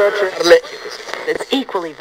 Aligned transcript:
It's 0.00 1.52
equally 1.52 1.96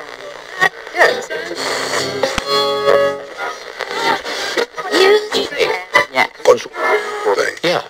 Yeah. 7.63 7.81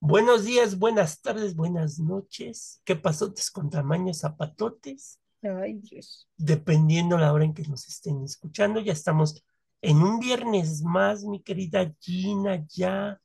Buenos 0.00 0.44
días, 0.44 0.78
buenas 0.78 1.20
tardes, 1.20 1.56
buenas 1.56 1.98
noches. 1.98 2.80
¿Qué 2.84 2.94
pasotes 2.94 3.50
con 3.50 3.68
tamaños 3.68 4.20
zapatotes? 4.20 5.18
Ay, 5.42 5.74
Dios. 5.74 6.28
Dependiendo 6.36 7.18
la 7.18 7.32
hora 7.32 7.44
en 7.44 7.54
que 7.54 7.62
nos 7.62 7.86
estén 7.88 8.22
escuchando, 8.24 8.80
ya 8.80 8.92
estamos 8.92 9.44
en 9.82 9.98
un 9.98 10.18
viernes 10.18 10.82
más, 10.82 11.24
mi 11.24 11.40
querida 11.40 11.94
Gina, 12.00 12.64
ya 12.68 13.20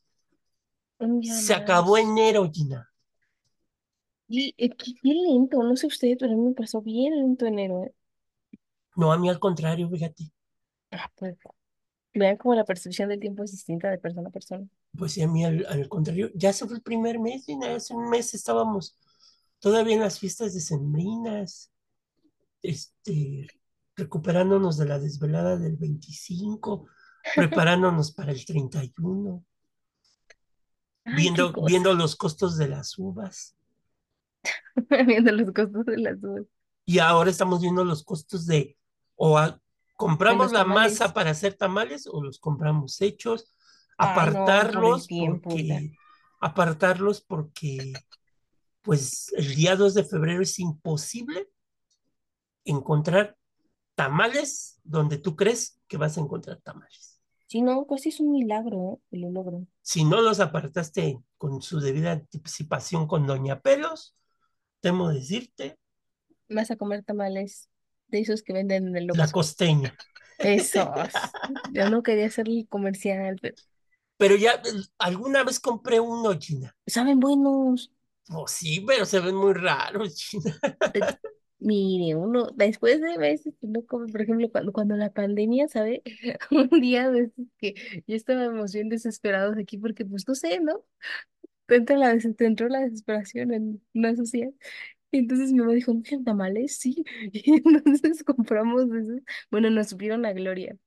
se 1.23 1.53
acabó 1.53 1.97
enero, 1.97 2.49
Gina. 2.51 2.87
Y 4.27 4.53
eh, 4.57 4.69
qué, 4.69 4.93
qué 5.01 5.09
lento, 5.09 5.61
no 5.63 5.75
sé 5.75 5.87
usted, 5.87 6.15
pero 6.19 6.33
a 6.33 6.35
mí 6.35 6.41
me 6.41 6.53
pasó 6.53 6.81
bien 6.81 7.17
lento 7.17 7.45
enero, 7.45 7.83
¿eh? 7.83 7.93
No, 8.95 9.11
a 9.11 9.17
mí 9.17 9.29
al 9.29 9.39
contrario, 9.39 9.89
fíjate. 9.89 10.31
Ah, 10.91 11.09
pues, 11.15 11.35
vean 12.13 12.37
cómo 12.37 12.55
la 12.55 12.65
percepción 12.65 13.09
del 13.09 13.19
tiempo 13.19 13.43
es 13.43 13.51
distinta 13.51 13.89
de 13.89 13.97
persona 13.97 14.29
a 14.29 14.31
persona. 14.31 14.67
Pues 14.97 15.13
sí, 15.13 15.21
a 15.21 15.27
mí 15.27 15.43
al, 15.45 15.65
al 15.67 15.87
contrario, 15.87 16.29
ya 16.35 16.53
se 16.53 16.65
fue 16.65 16.75
el 16.75 16.81
primer 16.81 17.19
mes, 17.19 17.45
Gina, 17.45 17.75
hace 17.75 17.93
un 17.93 18.09
mes 18.09 18.33
estábamos 18.33 18.97
todavía 19.59 19.95
en 19.95 20.01
las 20.01 20.19
fiestas 20.19 20.53
decembrinas, 20.53 21.70
este, 22.61 23.47
recuperándonos 23.95 24.77
de 24.77 24.85
la 24.85 24.99
desvelada 24.99 25.57
del 25.57 25.77
25, 25.77 26.87
preparándonos 27.35 28.11
para 28.11 28.31
el 28.31 28.45
31. 28.45 29.43
Ay, 31.05 31.13
viendo, 31.65 31.93
los 31.93 32.15
costos 32.15 32.57
de 32.57 32.67
las 32.67 32.97
uvas. 32.97 33.55
Viendo 35.07 35.31
los 35.31 35.51
costos 35.51 35.85
de 35.85 35.97
las 35.97 36.23
uvas. 36.23 36.45
Y 36.85 36.99
ahora 36.99 37.29
estamos 37.29 37.61
viendo 37.61 37.83
los 37.83 38.03
costos 38.03 38.45
de, 38.45 38.77
o 39.15 39.37
a- 39.37 39.59
compramos 39.97 40.51
la 40.51 40.65
masa 40.65 41.13
para 41.13 41.31
hacer 41.31 41.53
tamales 41.53 42.07
o 42.07 42.23
los 42.23 42.39
compramos 42.39 43.01
hechos, 43.01 43.53
Ay, 43.97 44.07
no, 44.07 44.11
apartarlos 44.11 45.07
tiempo, 45.07 45.49
porque, 45.49 45.95
apartarlos 46.39 47.21
porque, 47.21 47.93
pues 48.81 49.31
el 49.35 49.55
día 49.55 49.75
2 49.75 49.93
de 49.93 50.03
febrero 50.03 50.41
es 50.41 50.57
imposible 50.59 51.47
encontrar 52.65 53.37
tamales 53.95 54.79
donde 54.83 55.17
tú 55.19 55.35
crees 55.35 55.79
que 55.87 55.97
vas 55.97 56.17
a 56.17 56.21
encontrar 56.21 56.61
tamales. 56.61 57.21
Sí, 57.45 57.61
no, 57.61 57.85
pues 57.85 58.05
es 58.07 58.19
un 58.19 58.31
milagro, 58.31 58.93
¿eh? 59.11 59.17
El 59.17 59.31
logro. 59.33 59.67
Si 59.83 60.03
no 60.05 60.21
los 60.21 60.39
apartaste 60.39 61.19
con 61.37 61.61
su 61.61 61.79
debida 61.79 62.11
anticipación 62.13 63.07
con 63.07 63.27
Doña 63.27 63.61
Pelos, 63.61 64.15
temo 64.81 65.09
decirte, 65.11 65.79
Vas 66.49 66.69
a 66.71 66.75
comer 66.75 67.03
tamales 67.03 67.69
de 68.07 68.19
esos 68.19 68.43
que 68.43 68.53
venden 68.53 68.87
en 68.89 68.95
el 68.95 69.09
la 69.13 69.27
Oxxo. 69.27 69.31
costeña. 69.31 69.95
Esos. 70.37 71.31
Yo 71.73 71.87
no 71.87 72.03
quería 72.03 72.27
hacer 72.27 72.47
el 72.49 72.67
comercial, 72.69 73.39
pero 73.41 73.55
Pero 74.17 74.35
ya 74.37 74.53
eh, 74.53 74.61
alguna 74.99 75.43
vez 75.43 75.59
compré 75.59 75.99
uno, 75.99 76.33
China. 76.35 76.75
saben 76.87 77.19
buenos. 77.19 77.91
Oh, 78.29 78.47
sí, 78.47 78.81
pero 78.87 79.05
se 79.05 79.19
ven 79.19 79.35
muy 79.35 79.53
raros, 79.53 80.15
China. 80.15 80.57
Mire, 81.63 82.15
uno, 82.15 82.47
después 82.55 82.99
de 83.01 83.19
veces 83.19 83.53
que 83.61 83.67
no 83.67 83.85
come, 83.85 84.11
por 84.11 84.21
ejemplo, 84.21 84.49
cuando, 84.51 84.73
cuando 84.73 84.95
la 84.95 85.13
pandemia, 85.13 85.67
¿sabe? 85.67 86.01
Un 86.51 86.81
día 86.81 87.11
de 87.11 87.31
que 87.59 87.75
ya 88.07 88.15
estábamos 88.15 88.73
bien 88.73 88.89
desesperados 88.89 89.55
aquí 89.57 89.77
porque, 89.77 90.03
pues, 90.03 90.27
no 90.27 90.33
sé, 90.33 90.59
¿no? 90.59 90.83
Te 91.67 91.97
la, 91.97 92.17
entró 92.39 92.67
la 92.67 92.81
desesperación 92.81 93.53
en 93.53 93.81
una 93.93 94.15
sociedad. 94.15 94.51
Y 95.11 95.19
entonces 95.19 95.51
mi 95.53 95.59
mamá 95.59 95.73
dijo, 95.73 95.93
¿no 95.93 96.23
tamales? 96.25 96.77
Sí. 96.77 97.03
Y 97.33 97.53
entonces 97.57 98.23
compramos 98.23 98.89
de. 98.89 99.23
Bueno, 99.51 99.69
nos 99.69 99.89
supieron 99.89 100.25
a 100.25 100.33
gloria. 100.33 100.77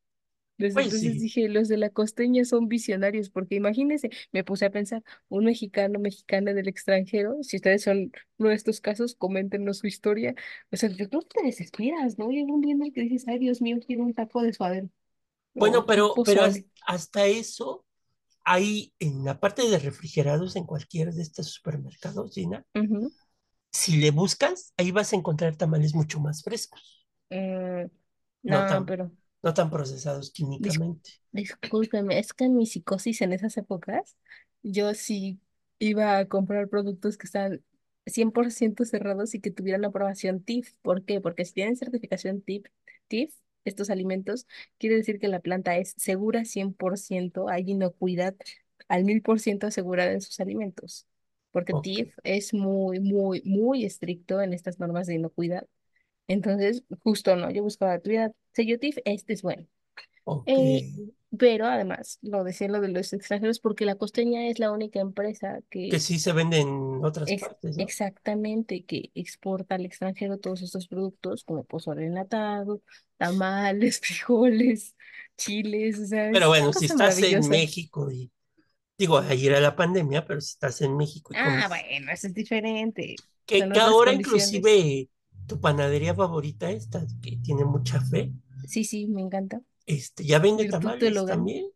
Desde 0.59 0.81
Pues 0.81 0.83
entonces 0.83 1.19
sí. 1.19 1.21
dije, 1.21 1.49
los 1.49 1.69
de 1.69 1.77
la 1.79 1.91
costeña 1.91 2.45
son 2.45 2.69
visionarios, 2.69 3.31
porque 3.31 3.57
imagínense, 3.57 4.11
me 4.33 4.45
puse 4.45 4.67
a 4.67 4.71
pensar, 4.71 5.03
un 5.29 5.45
mexicano, 5.47 5.99
mexicana 5.99 6.53
del 6.55 6.69
extranjero, 6.69 7.43
si 7.43 7.57
ustedes 7.57 7.83
son 7.83 8.13
uno 8.39 8.51
de 8.51 8.55
estos 8.55 8.81
casos, 8.81 9.17
coméntenos 9.17 9.79
su 9.79 9.87
historia. 9.89 10.35
O 10.71 10.77
sea, 10.77 10.89
yo 10.91 11.09
creo 11.09 11.23
que 11.23 11.41
te 11.41 11.47
desesperas, 11.47 12.19
¿no? 12.19 12.31
Llega 12.31 12.53
un 12.53 12.61
día 12.61 12.73
en 12.75 12.83
el 12.85 12.93
que 12.93 13.03
dices, 13.03 13.27
ay, 13.29 13.39
Dios 13.41 13.61
mío, 13.63 13.79
quiero 13.85 14.05
un 14.05 14.15
taco 14.15 14.43
de 14.43 14.53
suadero, 14.53 14.89
Bueno, 15.59 15.87
pero, 15.87 16.21
pero 16.25 16.45
hasta 16.87 17.27
eso, 17.27 17.85
hay 18.45 18.95
en 19.01 19.25
la 19.25 19.41
parte 19.41 19.69
de 19.69 19.79
refrigerados 19.81 20.57
en 20.57 20.67
cualquiera 20.67 21.13
de 21.13 21.23
estos 21.23 21.49
supermercados, 21.53 22.33
Gina, 22.35 22.67
si 23.73 23.99
le 23.99 24.11
buscas, 24.11 24.73
ahí 24.79 24.91
vas 24.91 25.13
a 25.13 25.17
encontrar 25.17 25.57
tamales 25.57 25.95
mucho 25.95 26.19
más 26.21 26.43
frescos, 26.43 27.07
Mm, 27.31 27.87
no 28.45 28.65
no, 28.67 28.85
pero 28.87 29.13
no 29.45 29.55
tan 29.55 29.71
procesados 29.71 30.33
dis- 30.59 30.81
químicamente. 30.81 31.11
discúlpeme, 31.33 32.19
es 32.19 32.33
que 32.33 32.45
en 32.45 32.57
mi 32.57 32.67
psicosis 32.67 33.21
en 33.23 33.33
esas 33.33 33.57
épocas, 33.57 34.17
yo 34.63 34.95
sí 34.95 35.41
iba 35.79 36.19
a 36.19 36.27
comprar 36.29 36.69
productos 36.69 37.17
que 37.19 37.27
estaban 37.27 37.65
100% 38.07 38.85
cerrados 38.85 39.35
y 39.35 39.41
que 39.41 39.51
tuvieran 39.51 39.85
aprobación 39.85 40.43
TIF. 40.43 40.75
¿Por 40.83 41.05
qué? 41.05 41.21
Porque 41.21 41.45
si 41.45 41.55
tienen 41.55 41.77
certificación 41.77 42.43
TIF, 42.43 42.65
TIF, 43.09 43.35
estos 43.65 43.91
alimentos, 43.91 44.47
quiere 44.79 44.97
decir 44.97 45.19
que 45.19 45.29
la 45.29 45.41
planta 45.41 45.77
es 45.79 45.95
segura 45.97 46.45
100%, 46.45 47.49
hay 47.49 47.65
inocuidad 47.71 48.35
al 48.89 49.05
1000% 49.05 49.67
asegurada 49.67 50.13
en 50.13 50.21
sus 50.21 50.39
alimentos. 50.41 51.07
Porque 51.51 51.73
Ok, 51.73 51.99
TIF 52.05 52.15
es 52.25 52.53
muy, 52.55 53.01
muy, 53.01 53.43
muy 53.45 53.85
estricto 53.85 54.41
en 54.43 54.53
estas 54.53 54.79
normas 54.81 55.07
de 55.07 55.15
inocuidad. 55.15 55.67
Entonces, 56.29 56.85
justo 57.03 57.37
no, 57.37 57.51
yo 57.51 57.63
buscaba, 57.63 57.99
tuviera 58.01 58.33
sello 58.55 58.79
TIF, 58.79 58.99
este 59.05 59.33
es 59.35 59.43
bueno. 59.43 59.67
ok. 60.25 60.47
Eh, 60.49 60.93
pero 61.37 61.67
además, 61.67 62.19
lo 62.23 62.45
decía 62.45 62.69
lo 62.69 62.81
de 62.81 62.89
los 62.89 63.13
extranjeros, 63.13 63.59
porque 63.59 63.85
la 63.85 63.97
Costeña 63.97 64.47
es 64.49 64.59
la 64.59 64.71
única 64.71 65.01
empresa 65.01 65.61
Que 65.71 65.89
que 65.91 66.01
sí 66.01 66.19
se 66.19 66.33
venden 66.33 66.69
en 66.69 67.05
otras 67.05 67.29
es 67.29 67.43
partes, 67.43 67.77
¿no? 67.77 67.83
exactamente 67.83 68.85
que 68.85 69.11
exporta 69.15 69.75
al 69.75 69.85
extranjero 69.85 70.39
todos 70.39 70.63
estos 70.63 70.87
productos, 70.87 71.45
como 71.45 71.65
pozole 71.65 72.07
enlatado, 72.07 72.83
tamales, 73.17 74.01
frijoles, 74.03 74.95
chiles, 75.37 75.99
o 75.99 76.07
sea, 76.07 76.31
Pero 76.33 76.49
bueno, 76.49 76.73
si 76.73 76.87
estás 76.87 77.21
en. 77.23 77.49
México 77.49 78.11
y, 78.11 78.31
digo, 78.99 79.19
ahí 79.19 79.47
era 79.47 79.61
la 79.61 79.77
pandemia, 79.77 80.25
pero 80.25 80.41
si 80.41 80.53
estás 80.53 80.81
en 80.83 80.97
México 80.97 81.33
y 81.33 81.37
Ah, 81.37 81.67
comes, 81.67 81.69
bueno, 81.69 82.13
eso 82.13 82.27
es 82.29 82.35
diferente. 82.35 83.17
que, 83.47 83.63
ahora 83.81 84.13
inclusive 84.13 85.09
tu 85.47 85.61
panadería 85.61 86.15
favorita, 86.15 86.71
esta, 86.71 87.05
que 87.23 87.37
tiene 87.39 87.65
mucha 87.65 88.01
fe, 88.01 88.33
Sí, 88.67 88.85
sí, 88.85 89.07
me 89.07 89.23
encanta. 89.23 89.63
este, 89.87 90.25
ya 90.25 90.39
vende 90.39 90.65
Virtud 90.65 90.71
tamales 90.71 91.01
Teologal. 91.01 91.27
también. 91.27 91.67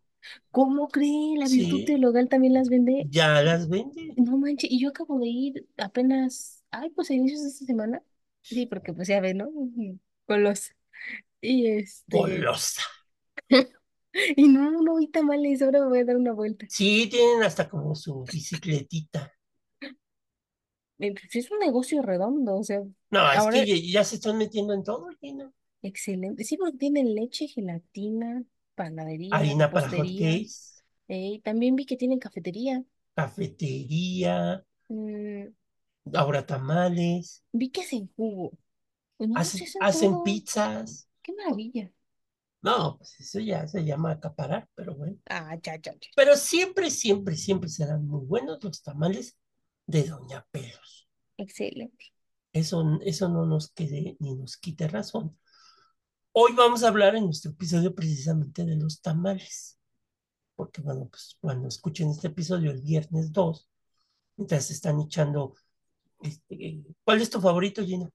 ¿Cómo 0.50 0.88
cree? 0.88 1.37
La 1.38 1.49
Virtud 1.49 1.78
Sí, 1.78 1.84
Teologal 1.84 2.28
también 2.28 2.54
las 2.54 2.69
vende. 2.69 3.10
ya 3.10 3.43
las 3.43 3.69
vende. 3.69 4.15
No 4.16 4.37
manches, 4.38 4.71
y 4.71 4.81
yo 4.81 4.91
acabo 4.91 5.19
de 5.21 5.26
ir 5.28 5.69
apenas, 5.76 6.65
ay, 6.71 6.91
pues 6.91 7.10
a 7.10 7.15
inicios 7.15 7.43
de 7.43 7.49
esta 7.49 7.65
semana. 7.66 8.03
Sí, 8.43 8.66
porque 8.66 8.93
pues 8.93 9.09
ya 9.09 9.21
ve, 9.21 9.34
¿no? 9.34 9.50
Los, 10.28 10.72
y 11.41 11.69
este, 11.69 12.19
Golosa. 12.19 12.82
y 14.37 14.49
no, 14.49 14.70
no 14.82 14.97
vi 14.97 15.09
tamales, 15.09 15.62
ahora 15.62 15.81
me 15.81 15.88
voy 15.88 15.99
a 16.00 16.05
dar 16.05 16.16
una 16.16 16.32
vuelta. 16.32 16.69
Sí, 16.69 17.09
tienen 17.10 17.43
hasta 17.43 17.69
como 17.69 17.94
su 17.97 18.22
bicicletita. 18.25 19.32
Eh, 20.99 21.12
pues, 21.15 21.34
es 21.37 21.50
un 21.50 21.59
negocio 21.60 22.03
redondo, 22.03 22.56
o 22.59 22.65
sea, 22.65 22.82
No, 23.10 23.31
es 23.32 23.38
ahora, 23.38 23.59
que 23.65 23.66
ya, 23.66 24.00
ya 24.00 24.05
se 24.05 24.16
están 24.16 24.37
metiendo 24.38 24.72
en 24.75 24.82
todo, 24.84 25.09
Gina. 25.20 25.50
Excelente. 25.83 26.44
Sí, 26.44 26.56
porque 26.56 26.77
tienen 26.78 27.15
leche, 27.15 27.49
gelatina, 27.49 28.44
panadería, 28.75 29.37
Harina 29.37 29.70
para 29.70 29.88
hot 29.88 30.06
cakes, 30.17 30.82
eh, 31.08 31.41
también 31.44 31.76
vi 31.76 31.87
que 31.87 31.97
tienen 31.97 32.19
cafetería. 32.19 32.85
cafetería, 33.14 34.64
mm, 34.88 35.47
ahora 36.14 36.47
tamales, 36.47 37.43
vi 37.52 37.70
que 37.70 37.82
hacen 37.82 38.11
jugo. 38.17 38.52
Pues 39.17 39.31
no, 39.31 39.37
hacen, 39.41 39.62
hacen 39.64 39.82
hacen 39.82 40.11
todo. 40.11 40.25
pizzas. 40.25 41.08
Qué 41.23 41.32
maravilla. 41.35 41.93
No, 42.62 42.97
pues 42.99 43.19
eso 43.20 43.38
ya 43.41 43.67
se 43.69 43.85
llama 43.85 44.11
acaparar, 44.12 44.69
pero 44.75 44.94
bueno. 44.94 45.17
Ah, 45.31 45.56
ya, 45.62 45.76
ya, 45.76 45.93
ya. 45.93 46.08
Pero 46.17 46.37
siempre, 46.37 46.91
siempre, 46.91 47.37
siempre 47.37 47.69
serán 47.69 48.06
muy 48.06 48.25
buenos 48.26 48.62
los 48.62 48.82
tamales 48.82 49.37
de 49.87 50.05
Doña 50.05 50.47
Pelos. 50.50 51.08
Excelente. 51.37 52.12
Eso, 52.52 52.99
eso 53.02 53.29
no 53.29 53.47
nos 53.47 53.70
quede 53.70 54.17
ni 54.20 54.35
nos 54.35 54.56
quite 54.56 54.88
razón. 54.88 55.38
Hoy 56.40 56.52
vamos 56.55 56.85
a 56.85 56.88
hablar 56.88 57.17
en 57.17 57.25
nuestro 57.25 57.50
episodio 57.50 57.93
precisamente 57.93 58.64
de 58.64 58.76
los 58.76 59.02
tamales, 59.02 59.76
porque 60.55 60.81
bueno, 60.81 61.08
pues 61.11 61.37
cuando 61.40 61.67
escuchen 61.67 62.11
este 62.11 62.29
episodio 62.29 62.70
el 62.70 62.81
viernes 62.81 63.32
2, 63.32 63.69
mientras 64.37 64.70
están 64.70 65.00
echando, 65.00 65.56
este, 66.23 66.85
¿cuál 67.02 67.20
es 67.20 67.29
tu 67.29 67.40
favorito, 67.40 67.82
Gina? 67.85 68.08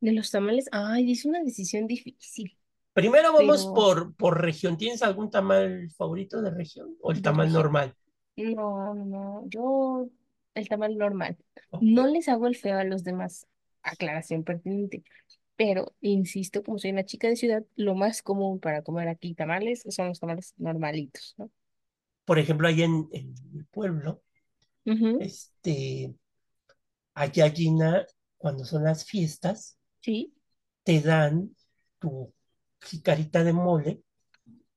De 0.00 0.12
los 0.12 0.30
tamales, 0.30 0.68
ay, 0.70 1.10
es 1.10 1.24
una 1.24 1.42
decisión 1.42 1.88
difícil. 1.88 2.56
Primero 2.92 3.32
vamos 3.32 3.64
Pero- 3.64 3.74
por, 3.74 4.14
por 4.14 4.40
región. 4.40 4.76
¿Tienes 4.76 5.02
algún 5.02 5.28
tamal 5.28 5.90
favorito 5.96 6.40
de 6.40 6.52
región 6.52 6.94
o 7.00 7.10
el 7.10 7.20
tamal 7.22 7.52
normal? 7.52 7.92
No, 8.36 8.94
no, 8.94 9.42
yo 9.48 10.08
el 10.54 10.68
tamal 10.68 10.96
normal. 10.96 11.36
Ok. 11.70 11.82
No 11.82 12.06
les 12.06 12.28
hago 12.28 12.46
el 12.46 12.54
feo 12.54 12.78
a 12.78 12.84
los 12.84 13.02
demás. 13.02 13.48
Aclaración 13.82 14.44
pertinente. 14.44 15.02
Pero, 15.58 15.94
insisto, 16.02 16.64
como 16.64 16.78
soy 16.80 16.92
una 16.92 17.06
chica 17.06 17.28
de 17.28 17.36
ciudad, 17.36 17.64
lo 17.76 17.94
más 17.96 18.22
común 18.22 18.60
para 18.60 18.82
comer 18.84 19.08
aquí 19.08 19.34
tamales 19.34 19.84
son 19.90 20.08
los 20.08 20.20
tamales 20.20 20.54
normalitos, 20.58 21.34
¿no? 21.38 21.50
Por 22.24 22.38
ejemplo, 22.38 22.68
ahí 22.68 22.82
en, 22.82 23.08
en 23.12 23.34
mi 23.52 23.62
pueblo, 23.64 24.22
este, 25.18 26.14
allá 27.14 27.50
Gina, 27.50 28.06
cuando 28.38 28.64
son 28.64 28.84
las 28.84 29.04
fiestas, 29.04 29.76
Sí, 30.00 30.32
te 30.84 30.94
dan 31.08 31.54
tu 32.00 32.32
jicarita 32.88 33.44
de 33.44 33.52
mole 33.52 34.02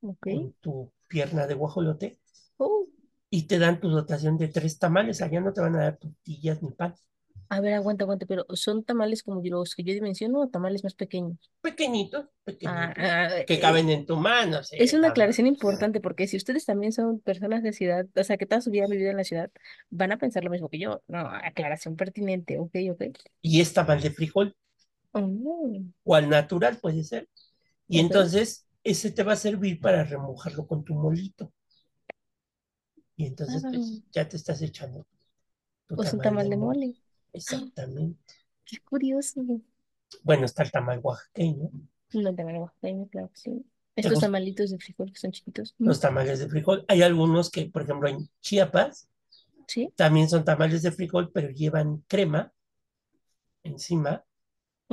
ok. 0.01 0.27
con 0.27 0.53
tu 0.61 0.91
pierna 1.07 1.45
de 1.45 1.53
guajolote 1.53 2.19
Oh, 2.59 2.87
y 3.31 3.47
te 3.47 3.57
dan 3.59 3.79
tu 3.79 3.89
dotación 3.89 4.37
de 4.37 4.47
tres 4.49 4.77
tamales. 4.79 5.21
Allá 5.21 5.41
no 5.41 5.53
te 5.53 5.61
van 5.61 5.75
a 5.75 5.83
dar 5.83 5.97
tortillas 5.97 6.61
ni 6.61 6.71
pan. 6.71 6.95
A 7.51 7.59
ver, 7.61 7.73
aguanta, 7.73 8.03
aguanta, 8.05 8.25
pero 8.25 8.45
¿son 8.53 8.83
tamales 8.83 9.23
como 9.23 9.41
los 9.43 9.75
que 9.75 9.83
yo 9.83 9.93
dimensiono 9.93 10.39
o 10.41 10.47
tamales 10.49 10.83
más 10.83 10.95
pequeños? 10.95 11.37
Pequeñitos, 11.61 12.25
Ah, 12.25 12.45
pequeñitos, 12.45 13.03
ah, 13.05 13.29
que 13.45 13.53
eh, 13.55 13.59
caben 13.59 13.89
en 13.89 14.05
tu 14.05 14.15
mano. 14.15 14.63
sí, 14.63 14.77
Es 14.79 14.93
una 14.93 15.09
aclaración 15.09 15.47
importante 15.47 15.99
porque 16.01 16.27
si 16.27 16.37
ustedes 16.37 16.65
también 16.65 16.91
son 16.93 17.19
personas 17.19 17.61
de 17.63 17.73
ciudad, 17.73 18.07
o 18.15 18.23
sea, 18.23 18.37
que 18.37 18.45
toda 18.45 18.61
su 18.61 18.71
vida 18.71 18.85
han 18.85 18.89
vivido 18.91 19.11
en 19.11 19.17
la 19.17 19.23
ciudad, 19.25 19.51
van 19.89 20.11
a 20.11 20.17
pensar 20.17 20.43
lo 20.43 20.49
mismo 20.49 20.69
que 20.69 20.79
yo. 20.79 21.03
No, 21.07 21.19
aclaración 21.19 21.95
pertinente, 21.97 22.57
ok, 22.59 22.75
ok. 22.91 23.03
Y 23.43 23.61
es 23.61 23.71
tamal 23.73 24.01
de 24.01 24.09
frijol, 24.09 24.55
Oh, 25.13 25.91
o 26.03 26.15
al 26.15 26.29
natural 26.29 26.77
puede 26.79 27.03
ser. 27.03 27.27
Y 27.87 27.99
entonces 27.99 28.67
ese 28.83 29.11
te 29.11 29.23
va 29.23 29.33
a 29.33 29.37
servir 29.37 29.79
para 29.81 30.03
remojarlo 30.03 30.67
con 30.67 30.83
tu 30.83 30.95
molito. 30.95 31.53
Y 33.15 33.25
entonces 33.25 33.67
pues, 33.71 34.03
Ah. 34.07 34.11
ya 34.11 34.27
te 34.27 34.35
estás 34.37 34.61
echando 34.61 35.05
tu 35.87 35.95
pues 35.95 36.13
un 36.13 36.21
tamal 36.21 36.49
de 36.49 36.57
mole. 36.57 36.95
Exactamente. 37.33 38.35
Qué 38.65 38.79
curioso. 38.79 39.61
Bueno, 40.23 40.45
está 40.45 40.63
el 40.63 40.71
tamal 40.71 40.99
oaxaqueño, 41.03 41.69
No 42.13 42.33
tamal 42.35 42.57
oaxaqueño, 42.61 43.07
claro 43.09 43.29
que 43.33 43.37
sí. 43.41 43.65
¿Te 43.99 44.07
Estos 44.07 44.11
gusta? 44.11 44.27
tamalitos 44.27 44.71
de 44.71 44.79
frijol 44.79 45.11
que 45.11 45.19
son 45.19 45.31
chiquitos. 45.33 45.75
los 45.79 45.99
tamales 45.99 46.39
de 46.39 46.47
frijol. 46.49 46.85
Hay 46.87 47.01
algunos 47.01 47.49
que, 47.51 47.65
por 47.69 47.81
ejemplo, 47.83 48.07
en 48.09 48.29
Chiapas 48.41 49.09
Sí. 49.67 49.91
también 49.95 50.29
son 50.29 50.45
tamales 50.45 50.83
de 50.83 50.91
frijol, 50.93 51.31
pero 51.33 51.49
llevan 51.51 52.03
crema 52.07 52.53
encima 53.63 54.23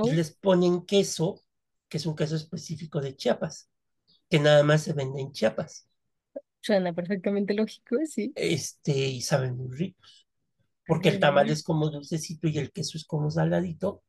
y 0.02 0.11
Oh, 0.11 0.12
les 0.12 0.32
ponen 0.32 0.85
queso, 0.87 1.43
que 1.88 1.99
es 1.99 2.06
un 2.06 2.17
queso 2.17 2.37
específico 2.37 3.00
de 3.00 3.17
Chiapas, 3.17 3.70
que 4.31 4.40
nada 4.40 4.62
más 4.64 4.82
se 4.85 4.94
vende 4.94 5.20
en 5.23 5.32
Chiapas. 5.32 5.88
suena 6.61 6.93
perfectamente 6.93 7.55
lógico, 7.55 7.96
sí. 8.06 8.37
Este, 8.37 8.93
y 8.93 9.20
saben 9.23 9.56
muy 9.56 9.76
ricos. 9.76 10.27
Porque 10.88 11.08
el 11.11 11.20
tamal 11.20 11.50
es 11.50 11.62
como 11.62 11.88
dulcecito 11.88 12.49
y 12.49 12.58
el 12.58 12.73
queso 12.73 12.99
es 12.99 13.05
como 13.05 13.31
saladito. 13.31 14.02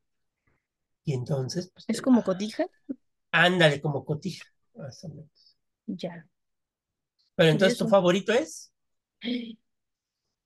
Y 1.03 1.11
entonces, 1.13 1.71
pues, 1.73 1.89
Es 1.89 2.01
como 2.01 2.23
cotija. 2.23 2.67
ándale 3.31 3.81
como 3.81 4.05
cotija, 4.05 4.45
más 4.75 5.03
o 5.03 5.09
menos. 5.09 5.57
Ya. 5.87 6.25
Pero 7.35 7.49
entonces 7.49 7.77
tu 7.77 7.87
favorito 7.87 8.31
es 8.33 8.71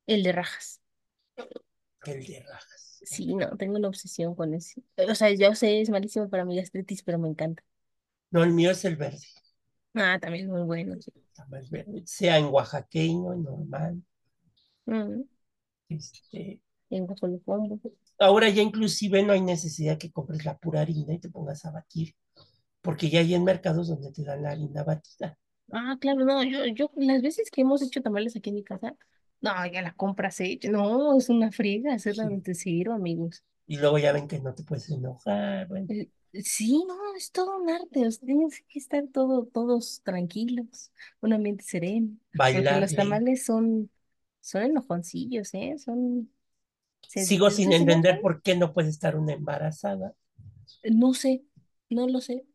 El 0.07 0.23
de 0.23 0.31
rajas. 0.31 0.81
el 2.05 2.25
de 2.25 2.39
rajas. 2.47 3.03
Sí, 3.05 3.33
no, 3.35 3.55
tengo 3.57 3.77
una 3.77 3.87
obsesión 3.89 4.33
con 4.35 4.53
ese. 4.53 4.81
O 5.09 5.15
sea, 5.15 5.29
yo 5.33 5.53
sé, 5.55 5.81
es 5.81 5.89
malísimo 5.89 6.29
para 6.29 6.45
mi 6.45 6.55
gastritis, 6.57 7.03
pero 7.03 7.19
me 7.19 7.27
encanta. 7.29 7.63
No, 8.31 8.43
el 8.43 8.51
mío 8.51 8.71
es 8.71 8.83
el 8.83 8.97
verde. 8.97 9.25
Ah, 9.95 10.19
también 10.19 10.45
es 10.45 10.51
muy 10.51 10.61
bueno. 10.63 10.95
sí. 11.01 11.11
tamal 11.35 11.65
verde, 11.69 12.01
sea 12.07 12.37
en 12.39 12.45
oaxaqueño, 12.45 13.35
normal. 13.35 14.01
Mm, 14.87 15.23
Este, 15.95 16.59
ahora 18.19 18.49
ya 18.49 18.61
inclusive 18.61 19.23
no 19.23 19.33
hay 19.33 19.41
necesidad 19.41 19.97
que 19.97 20.11
compres 20.11 20.45
la 20.45 20.57
pura 20.57 20.81
harina 20.81 21.13
y 21.13 21.19
te 21.19 21.29
pongas 21.29 21.65
a 21.65 21.71
batir, 21.71 22.15
porque 22.81 23.09
ya 23.09 23.19
hay 23.19 23.33
en 23.33 23.43
mercados 23.43 23.87
donde 23.87 24.11
te 24.11 24.23
dan 24.23 24.43
la 24.43 24.51
harina 24.51 24.83
batida. 24.83 25.37
Ah, 25.71 25.97
claro, 25.99 26.25
no, 26.25 26.43
yo, 26.43 26.65
yo, 26.67 26.91
las 26.95 27.21
veces 27.21 27.49
que 27.49 27.61
hemos 27.61 27.81
hecho 27.81 28.01
tamales 28.01 28.35
aquí 28.35 28.49
en 28.49 28.55
mi 28.55 28.63
casa, 28.63 28.95
no, 29.41 29.51
ya 29.67 29.81
la 29.81 29.93
compras 29.93 30.39
hecha. 30.39 30.69
No, 30.69 31.17
es 31.17 31.29
una 31.29 31.51
friega 31.51 31.93
hacerla 31.93 32.29
Sí. 32.43 32.53
cero, 32.53 32.93
amigos. 32.93 33.43
Y 33.65 33.77
luego 33.77 33.97
ya 33.97 34.11
ven 34.11 34.27
que 34.27 34.39
no 34.39 34.53
te 34.53 34.63
puedes 34.63 34.89
enojar, 34.89 35.67
bueno, 35.67 35.87
Eh, 35.89 36.09
Sí, 36.43 36.83
no, 36.87 36.95
es 37.15 37.31
todo 37.31 37.57
un 37.61 37.69
arte. 37.69 38.07
O 38.07 38.11
sea, 38.11 38.25
tienes 38.25 38.63
que 38.67 38.79
estar 38.79 39.03
todo, 39.13 39.45
todos 39.45 40.01
tranquilos, 40.03 40.91
un 41.21 41.33
ambiente 41.33 41.63
sereno. 41.63 42.09
Porque 42.31 42.61
los 42.61 42.95
tamales 42.95 43.45
son, 43.45 43.91
son 44.43 44.63
enojoncillos, 44.63 45.53
¿eh? 45.55 45.77
Son, 45.79 46.31
se, 47.07 47.27
Sigo 47.27 47.49
sin 47.49 47.73
se 47.73 47.83
entender 47.83 48.19
enojan. 48.19 48.21
por 48.21 48.43
qué 48.43 48.55
no 48.55 48.71
puede 48.71 48.89
estar 48.89 49.15
una 49.15 49.33
embarazada, 49.33 50.13
No 51.01 51.13
sé, 51.13 51.43
no 51.89 52.07
lo 52.07 52.21
sé. 52.21 52.45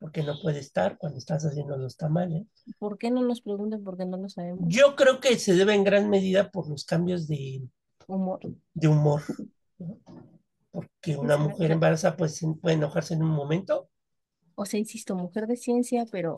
por 0.00 0.10
qué 0.10 0.24
no 0.24 0.40
puede 0.40 0.58
estar 0.58 0.98
cuando 0.98 1.18
estás 1.18 1.44
haciendo 1.44 1.76
los 1.76 1.96
tamales. 1.96 2.46
¿Por 2.78 2.98
qué 2.98 3.10
no 3.10 3.22
nos 3.22 3.40
preguntan? 3.42 3.84
Porque 3.84 4.04
no 4.06 4.16
lo 4.16 4.28
sabemos. 4.30 4.74
Yo 4.74 4.94
creo 4.94 5.20
que 5.20 5.38
se 5.38 5.54
debe 5.54 5.72
en 5.74 5.84
gran 5.84 6.10
medida 6.10 6.50
por 6.50 6.68
los 6.68 6.84
cambios 6.84 7.26
de, 7.28 7.66
Humor. 8.08 8.40
de 8.74 8.88
humor, 8.88 9.22
¿no? 9.78 9.98
Porque 10.72 11.16
una 11.16 11.36
Exacto. 11.36 11.38
mujer 11.38 11.70
embarazada 11.72 12.16
pues, 12.16 12.36
se- 12.36 12.48
puede 12.60 12.76
enojarse 12.76 13.14
en 13.14 13.22
un 13.22 13.30
momento 13.30 13.90
O 14.56 14.66
sea, 14.66 14.78
insisto, 14.80 15.14
mujer 15.16 15.46
de 15.46 15.56
ciencia, 15.56 16.04
pero, 16.12 16.36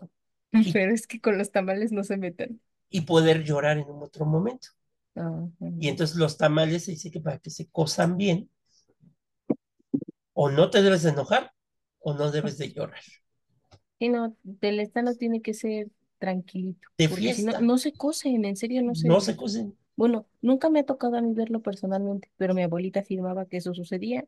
pero 0.72 0.94
es 0.94 1.06
que 1.08 1.20
con 1.20 1.38
los 1.38 1.50
tamales 1.52 1.90
no 1.92 2.04
se 2.04 2.16
meten. 2.16 2.60
y 2.88 3.00
poder 3.00 3.42
llorar 3.42 3.78
en 3.78 3.90
un 3.90 4.02
otro 4.02 4.24
momento. 4.26 4.68
Ah, 5.20 5.48
Y 5.80 5.88
entonces 5.88 6.16
los 6.16 6.36
tamales 6.38 6.84
se 6.84 6.92
dice 6.92 7.10
que 7.10 7.20
para 7.20 7.38
que 7.40 7.50
se 7.50 7.68
cosan 7.70 8.16
bien, 8.16 8.50
o 10.34 10.50
no 10.50 10.70
te 10.70 10.82
debes 10.82 11.02
de 11.04 11.10
enojar 11.10 11.52
o 12.00 12.14
no 12.14 12.30
debes 12.30 12.58
de 12.58 12.72
llorar. 12.72 13.00
Sí, 13.98 14.08
no, 14.08 14.36
del 14.42 14.80
estano 14.80 15.14
tiene 15.14 15.42
que 15.42 15.52
ser 15.54 15.88
tranquilito. 16.18 16.88
De 16.98 17.08
Porque 17.08 17.30
si 17.30 17.42
no, 17.42 17.52
fiesta. 17.52 17.60
no 17.60 17.76
se 17.78 17.92
cosen, 17.92 18.44
en 18.44 18.56
serio, 18.56 18.82
no 18.82 18.94
se. 18.94 19.08
No 19.08 19.20
se 19.20 19.36
cosen. 19.36 19.76
Bueno, 19.96 20.26
nunca 20.40 20.70
me 20.70 20.80
ha 20.80 20.86
tocado 20.86 21.16
a 21.16 21.22
mí 21.22 21.34
verlo 21.34 21.60
personalmente, 21.62 22.30
pero 22.38 22.54
mi 22.54 22.62
abuelita 22.62 23.00
afirmaba 23.00 23.46
que 23.46 23.58
eso 23.58 23.74
sucedía. 23.74 24.26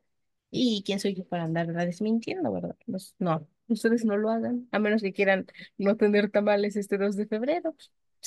Y 0.51 0.83
quién 0.85 1.01
soy 1.01 1.15
yo 1.15 1.25
para 1.27 1.45
andar 1.45 1.67
desmintiendo, 1.73 2.53
¿verdad? 2.53 2.77
Pues, 2.87 3.15
no, 3.19 3.49
ustedes 3.69 4.05
no 4.05 4.17
lo 4.19 4.31
hagan, 4.31 4.69
a 4.73 4.79
menos 4.79 5.01
que 5.03 5.13
quieran 5.15 5.47
no 5.79 5.97
tener 5.97 6.31
tamales 6.31 6.77
este 6.77 6.99
2 6.99 7.17
de 7.17 7.27
febrero. 7.27 7.75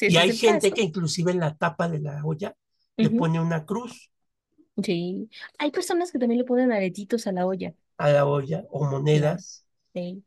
Y 0.02 0.18
hay 0.18 0.32
gente 0.34 0.70
caso. 0.70 0.76
que 0.76 0.82
inclusive 0.82 1.32
en 1.32 1.40
la 1.40 1.56
tapa 1.58 1.88
de 1.90 2.00
la 2.00 2.24
olla 2.26 2.56
le 2.98 3.10
pone 3.10 3.40
una 3.40 3.66
cruz 3.66 4.12
Sí. 4.84 5.30
Hay 5.58 5.72
personas 5.72 6.12
que 6.12 6.20
también 6.20 6.40
le 6.40 6.46
ponen 6.46 6.72
aretitos 6.72 7.28
a 7.28 7.32
la 7.32 7.46
olla. 7.48 7.74
a 7.98 8.10
la 8.10 8.26
olla 8.26 8.66
o 8.72 8.86
monedas 8.86 9.66
Sí. 9.94 10.24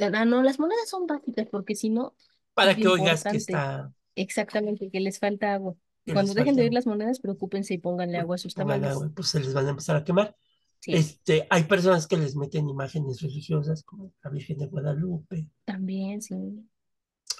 Ah, 0.00 0.24
no, 0.24 0.42
las 0.42 0.58
monedas 0.60 0.88
son 0.88 1.06
básicas 1.06 1.48
porque 1.50 1.74
si 1.74 1.90
no, 1.90 2.14
para 2.54 2.74
que 2.76 2.86
oigas 2.86 3.24
que 3.24 3.36
está, 3.36 3.92
Exactamente, 4.14 4.90
que 4.90 5.00
les 5.00 5.18
falta 5.18 5.54
agua. 5.54 5.74
que 6.04 6.12
Cuando 6.12 6.34
dejen 6.34 6.54
de 6.56 6.62
oír 6.62 6.72
las 6.72 6.86
monedas, 6.86 7.20
preocúpense 7.20 7.74
y 7.74 7.78
pónganle 7.78 8.18
agua 8.18 8.36
a 8.36 8.38
sus 8.38 8.54
tamales. 8.54 8.90
agua, 8.90 9.10
pues 9.14 9.28
se 9.28 9.40
les 9.40 9.52
van 9.54 9.66
a 9.66 9.70
empezar 9.70 9.96
a 9.96 10.04
quemar. 10.04 10.36
Sí, 10.80 10.92
Este, 10.94 11.46
hay 11.50 11.64
personas 11.64 12.06
que 12.06 12.16
les 12.16 12.36
meten 12.36 12.68
imágenes 12.68 13.20
religiosas 13.20 13.82
como 13.82 14.12
la 14.22 14.30
Virgen 14.30 14.58
de 14.58 14.66
Guadalupe. 14.66 15.48
también, 15.64 16.22
sí. 16.22 16.34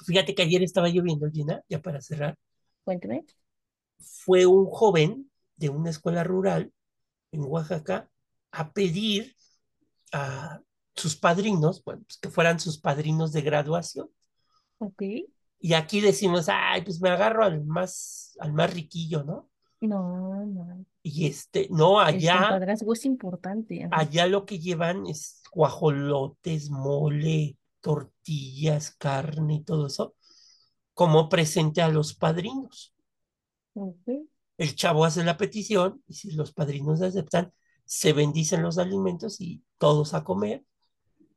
Fíjate 0.04 0.34
que 0.34 0.42
ayer 0.42 0.62
estaba 0.62 0.88
lloviendo, 0.88 1.30
Gina, 1.30 1.62
ya 1.68 1.80
para 1.80 2.00
cerrar. 2.00 2.36
Cuénteme. 2.84 3.24
Fue 4.00 4.46
un 4.46 4.66
joven 4.66 5.30
de 5.56 5.68
una 5.68 5.90
escuela 5.90 6.24
rural 6.24 6.72
en 7.32 7.42
Oaxaca 7.42 8.08
a 8.52 8.72
pedir 8.72 9.34
a 10.12 10.60
sus 10.94 11.16
padrinos, 11.16 11.82
bueno, 11.84 12.02
pues 12.06 12.18
que 12.18 12.30
fueran 12.30 12.58
sus 12.60 12.78
padrinos 12.78 13.32
de 13.32 13.42
graduación. 13.42 14.08
Ok. 14.78 15.02
Y 15.60 15.74
aquí 15.74 16.00
decimos, 16.00 16.48
ay, 16.48 16.82
pues 16.82 17.00
me 17.00 17.10
agarro 17.10 17.44
al 17.44 17.64
más, 17.64 18.36
al 18.40 18.52
más 18.52 18.72
riquillo, 18.72 19.24
¿no? 19.24 19.50
No, 19.80 20.44
no. 20.46 20.84
Y 21.02 21.26
este, 21.26 21.68
no, 21.70 22.00
El 22.00 22.16
allá, 22.16 22.38
compadrazgo 22.40 22.92
es 22.92 23.04
importante. 23.04 23.84
ajá. 23.84 23.96
allá 23.96 24.26
lo 24.26 24.44
que 24.44 24.58
llevan 24.58 25.06
es 25.06 25.42
guajolotes, 25.52 26.70
mole, 26.70 27.56
tortillas, 27.88 28.90
carne 28.90 29.54
y 29.54 29.64
todo 29.64 29.86
eso, 29.86 30.14
como 30.92 31.30
presente 31.30 31.80
a 31.80 31.88
los 31.88 32.12
padrinos. 32.12 32.94
El 34.58 34.76
chavo 34.76 35.06
hace 35.06 35.24
la 35.24 35.38
petición 35.38 36.02
y 36.06 36.12
si 36.12 36.32
los 36.32 36.52
padrinos 36.52 37.00
aceptan, 37.00 37.50
se 37.86 38.12
bendicen 38.12 38.60
los 38.60 38.76
alimentos 38.76 39.40
y 39.40 39.64
todos 39.78 40.12
a 40.12 40.22
comer. 40.22 40.66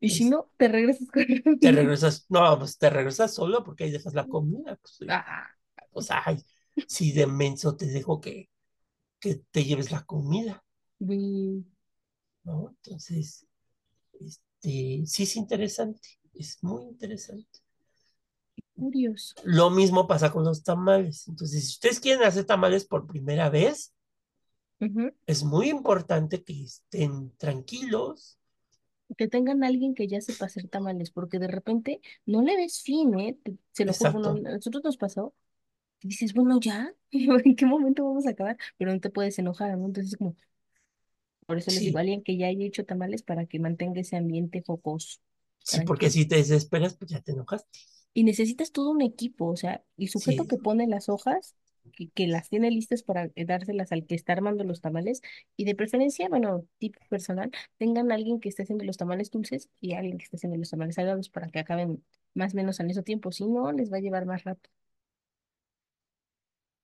Y 0.02 0.10
si 0.10 0.30
no, 0.30 0.52
te 0.58 0.68
regresas 0.68 1.08
con 1.08 1.58
Te 1.62 1.72
regresas, 1.72 2.26
no, 2.28 2.60
pues 2.60 2.78
te 2.78 2.90
regresas 2.90 3.34
solo 3.34 3.64
porque 3.64 3.86
ahí 3.86 3.92
dejas 3.92 4.14
la 4.14 4.28
comida. 4.28 4.76
Pues. 4.76 5.10
Ah, 5.10 5.48
sea, 6.02 6.22
ay, 6.26 6.44
si 6.86 7.14
de 7.14 7.28
menso 7.28 7.78
te 7.78 7.86
dejo 7.86 8.20
que, 8.20 8.50
que 9.22 9.36
te 9.52 9.64
lleves 9.64 9.90
la 9.90 10.04
comida, 10.04 10.66
¿no? 12.44 12.76
Entonces, 12.84 13.48
este, 14.20 15.06
sí 15.06 15.24
es 15.24 15.38
interesante. 15.38 16.21
Es 16.34 16.64
muy 16.64 16.84
interesante. 16.84 17.60
Curioso. 18.76 19.36
Lo 19.44 19.70
mismo 19.70 20.08
pasa 20.08 20.32
con 20.32 20.44
los 20.44 20.64
tamales. 20.64 21.28
Entonces, 21.28 21.68
si 21.68 21.74
ustedes 21.74 22.00
quieren 22.00 22.24
hacer 22.24 22.46
tamales 22.46 22.86
por 22.86 23.06
primera 23.06 23.50
vez, 23.50 23.94
es 25.28 25.44
muy 25.44 25.70
importante 25.70 26.44
que 26.44 26.64
estén 26.64 27.32
tranquilos. 27.38 28.40
Que 29.18 29.28
tengan 29.28 29.64
alguien 29.64 29.94
que 29.94 30.08
ya 30.08 30.22
sepa 30.22 30.46
hacer 30.46 30.68
tamales, 30.70 31.12
porque 31.12 31.38
de 31.38 31.48
repente 31.48 32.02
no 32.26 32.42
le 32.42 32.56
ves 32.56 32.82
fin, 32.82 33.20
¿eh? 33.20 33.38
Se 33.74 33.86
lo 33.86 33.94
juro, 33.94 34.32
a 34.32 34.34
nosotros 34.40 34.84
nos 34.84 34.98
pasó, 34.98 35.36
dices, 36.02 36.34
bueno, 36.34 36.60
ya, 36.60 36.94
¿en 37.12 37.56
qué 37.56 37.66
momento 37.66 38.06
vamos 38.06 38.26
a 38.26 38.32
acabar? 38.32 38.58
Pero 38.78 38.92
no 38.92 39.00
te 39.00 39.10
puedes 39.10 39.38
enojar, 39.38 39.78
¿no? 39.78 39.86
Entonces, 39.86 40.18
como, 40.18 40.36
por 41.46 41.58
eso 41.58 41.72
les 41.72 41.80
digo, 41.82 41.98
Sí, 41.98 42.00
alguien 42.00 42.24
que 42.24 42.38
ya 42.38 42.48
haya 42.48 42.66
hecho 42.66 42.86
tamales 42.86 43.24
para 43.24 43.46
que 43.46 43.60
mantenga 43.60 44.02
ese 44.02 44.16
ambiente 44.18 44.64
jocoso, 44.66 45.20
sí, 45.64 45.82
porque 45.82 46.10
si 46.10 46.26
te 46.28 46.36
desesperas, 46.38 46.96
pues 46.98 47.12
ya 47.12 47.22
te 47.22 47.32
enojaste. 47.34 47.80
Y 48.14 48.24
necesitas 48.24 48.72
todo 48.72 48.92
un 48.92 49.02
equipo, 49.02 49.48
o 49.48 49.56
sea, 49.56 49.84
el 49.98 50.10
sujeto 50.10 50.46
Sí, 50.46 50.48
que 50.48 50.58
pone 50.58 50.88
las 50.88 51.08
hojas, 51.10 51.56
que, 51.94 52.10
que 52.12 52.28
las 52.28 52.50
tiene 52.50 52.70
listas 52.72 53.04
para 53.04 53.32
eh, 53.36 53.46
dárselas 53.46 53.92
al 53.92 54.06
que 54.06 54.16
está 54.16 54.34
armando 54.34 54.64
los 54.66 54.82
tamales, 54.82 55.22
y 55.56 55.64
de 55.66 55.76
preferencia, 55.76 56.28
bueno, 56.30 56.66
tipo 56.78 57.00
personal, 57.10 57.52
tengan 57.78 58.12
alguien 58.12 58.40
que 58.40 58.50
esté 58.50 58.64
haciendo 58.64 58.84
los 58.86 58.98
tamales 58.98 59.32
dulces 59.32 59.70
y 59.80 59.94
alguien 59.94 60.18
que 60.18 60.26
esté 60.26 60.36
haciendo 60.38 60.58
los 60.58 60.70
tamales 60.70 60.96
salados 60.96 61.30
para 61.30 61.48
que 61.50 61.60
acaben 61.60 62.04
más 62.34 62.54
o 62.54 62.58
menos 62.58 62.80
al 62.82 62.88
mismo 62.88 63.04
tiempo, 63.04 63.32
si 63.32 63.48
no, 63.48 63.72
les 63.72 63.92
va 63.92 63.98
a 63.98 64.02
llevar 64.02 64.26
más 64.26 64.44
rato. 64.44 64.70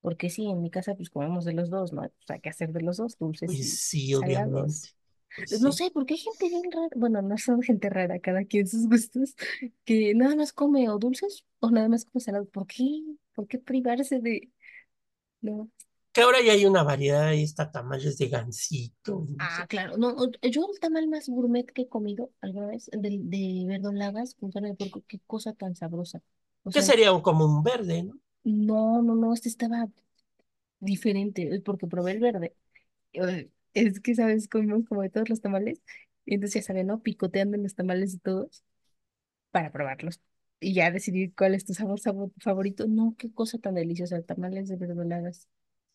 Porque 0.02 0.30
sí, 0.32 0.48
en 0.50 0.62
mi 0.64 0.70
casa 0.72 0.96
pues 0.96 1.10
comemos 1.12 1.46
de 1.46 1.54
los 1.54 1.70
dos, 1.70 1.94
¿no? 1.94 2.02
O 2.04 2.10
sea, 2.26 2.36
hay 2.36 2.42
que 2.42 2.50
hacer 2.50 2.72
de 2.74 2.82
los 2.82 2.98
dos, 2.98 3.18
dulces 3.20 3.54
pues 3.56 3.60
y 3.60 3.80
sí, 3.80 4.14
obviamente. 4.16 4.90
Pues 5.46 5.62
No 5.62 5.72
sé, 5.72 5.92
porque 5.94 6.16
hay 6.16 6.20
gente 6.20 6.50
bien 6.50 6.64
rara, 6.72 6.90
bueno, 6.96 7.22
no 7.22 7.38
son 7.38 7.62
gente 7.62 7.90
rara, 7.90 8.20
cada 8.20 8.44
quien 8.46 8.68
sus 8.68 8.88
gustos, 8.88 9.36
que 9.86 10.14
nada 10.16 10.36
más 10.36 10.52
come 10.54 10.90
o 10.90 10.98
dulces 11.00 11.46
o 11.60 11.70
nada 11.72 11.90
más 11.90 12.06
come 12.06 12.22
salado. 12.22 12.46
¿Por 12.50 12.68
qué? 12.68 12.84
¿Por 13.34 13.48
qué 13.48 13.60
privarse 13.60 14.20
de...? 14.20 14.52
No. 15.42 15.70
Que 16.12 16.22
ahora 16.22 16.42
ya 16.42 16.52
hay 16.54 16.66
una 16.66 16.84
variedad, 16.84 17.28
ahí 17.28 17.44
está 17.44 17.72
tamales 17.72 18.18
de 18.18 18.28
gansito, 18.28 19.26
no 19.30 19.38
Ah, 19.40 19.66
claro. 19.70 19.98
No, 19.98 20.10
o- 20.16 20.32
yo 20.42 20.68
el 20.72 20.80
tamal 20.80 21.08
más 21.08 21.30
gourmet 21.30 21.66
que 21.72 21.84
he 21.84 21.88
comido 21.90 22.32
alguna 22.42 22.68
vez, 22.68 22.90
de, 22.92 23.20
de 23.22 23.66
verdolagas 23.68 24.34
con 24.36 24.52
carne 24.52 24.70
de 24.70 24.76
puerco, 24.76 25.04
qué 25.08 25.20
cosa 25.28 25.54
tan 25.54 25.76
sabrosa. 25.76 26.22
O 26.64 26.72
Que 26.72 26.82
sea, 26.82 26.88
sería 26.88 27.12
un- 27.12 27.22
como 27.22 27.44
un 27.46 27.62
verde, 27.64 28.04
¿no? 28.04 28.14
no, 28.44 29.02
no, 29.02 29.16
no, 29.16 29.34
este 29.34 29.50
estaba 29.50 29.90
diferente, 30.80 31.62
porque 31.66 31.88
probé 31.88 32.14
el 32.14 32.20
verde. 32.22 32.56
Es 33.86 34.00
que, 34.00 34.16
¿sabes? 34.16 34.48
Comimos 34.48 34.86
como 34.88 35.02
de 35.04 35.10
todos 35.10 35.30
los 35.30 35.42
tamales. 35.42 35.82
Y 36.26 36.36
entonces 36.36 36.56
ya 36.64 36.68
saben, 36.68 36.88
¿no? 36.88 37.02
Picoteando 37.02 37.56
en 37.58 37.64
los 37.64 37.76
tamales 37.76 38.14
de 38.14 38.20
todos. 38.20 38.64
para 39.52 39.72
probarlos 39.72 40.22
y 40.60 40.74
ya 40.76 40.92
decidir 40.92 41.34
cuál 41.36 41.56
es 41.56 41.66
tu 41.66 41.74
sabor, 41.74 42.00
sabor 42.00 42.32
favorito. 42.42 42.88
No, 42.88 43.16
qué 43.18 43.32
cosa 43.34 43.60
tan 43.60 43.76
deliciosa, 43.76 44.22
tamales 44.24 44.70
de 44.70 44.78
verdolagas. 44.78 45.48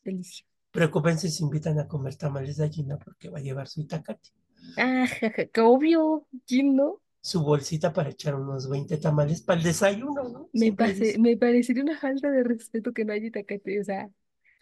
Delicia. 0.04 0.46
Preocúpense 0.76 1.26
si 1.30 1.40
invitan 1.46 1.76
a 1.78 1.88
comer 1.92 2.14
tamales 2.22 2.56
de 2.58 2.64
gallina 2.66 2.98
porque 2.98 3.30
va 3.30 3.38
a 3.38 3.42
llevar 3.46 3.68
su 3.68 3.80
itacate, 3.80 4.28
Ah, 4.76 5.06
jaja, 5.08 5.46
que 5.46 5.60
obvio, 5.62 6.26
¿quién 6.46 6.76
no? 6.76 7.00
su 7.20 7.42
bolsita 7.42 7.92
para 7.92 8.10
echar 8.10 8.34
unos 8.34 8.68
20 8.68 8.96
tamales 8.98 9.40
para 9.42 9.58
el 9.58 9.64
desayuno, 9.64 10.28
¿no? 10.28 10.50
Me 10.52 10.72
Siempre 10.72 10.72
pase, 10.72 11.16
dice. 11.16 11.18
me 11.18 11.36
parecería 11.36 11.82
una 11.82 11.98
falta 11.98 12.30
de 12.30 12.44
respeto 12.44 12.92
que 12.92 13.04
no 13.04 13.12
haya 13.12 13.26
itacate. 13.28 13.80
O 13.80 13.84
sea, 13.84 14.10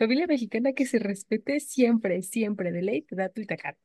familia 0.00 0.26
mexicana 0.26 0.72
que 0.72 0.86
se 0.86 0.98
respete 0.98 1.60
siempre, 1.60 2.22
siempre, 2.22 2.72
de 2.72 2.82
ley, 2.82 3.02
te 3.02 3.16
da 3.16 3.28
tu 3.28 3.40
itacate. 3.40 3.78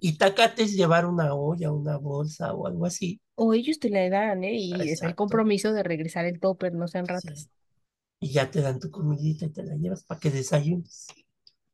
Itacate 0.00 0.62
es 0.62 0.74
llevar 0.74 1.04
una 1.06 1.34
olla, 1.34 1.70
una 1.72 1.98
bolsa 1.98 2.54
o 2.54 2.66
algo 2.66 2.86
así. 2.86 3.20
O 3.34 3.52
ellos 3.54 3.78
te 3.78 3.90
la 3.90 4.08
dan, 4.08 4.44
¿eh? 4.44 4.54
Y 4.54 4.88
está 4.88 5.06
el 5.08 5.14
compromiso 5.14 5.72
de 5.72 5.82
regresar 5.82 6.24
el 6.24 6.40
topper, 6.40 6.72
no 6.74 6.88
sean 6.88 7.06
Sí. 7.06 7.12
ratas. 7.18 7.50
Y 8.20 8.32
ya 8.32 8.50
te 8.50 8.62
dan 8.62 8.80
tu 8.80 8.90
comidita 8.90 9.46
y 9.46 9.50
te 9.50 9.62
la 9.62 9.76
llevas 9.76 10.02
para 10.04 10.20
que 10.20 10.30
desayunes. 10.30 11.06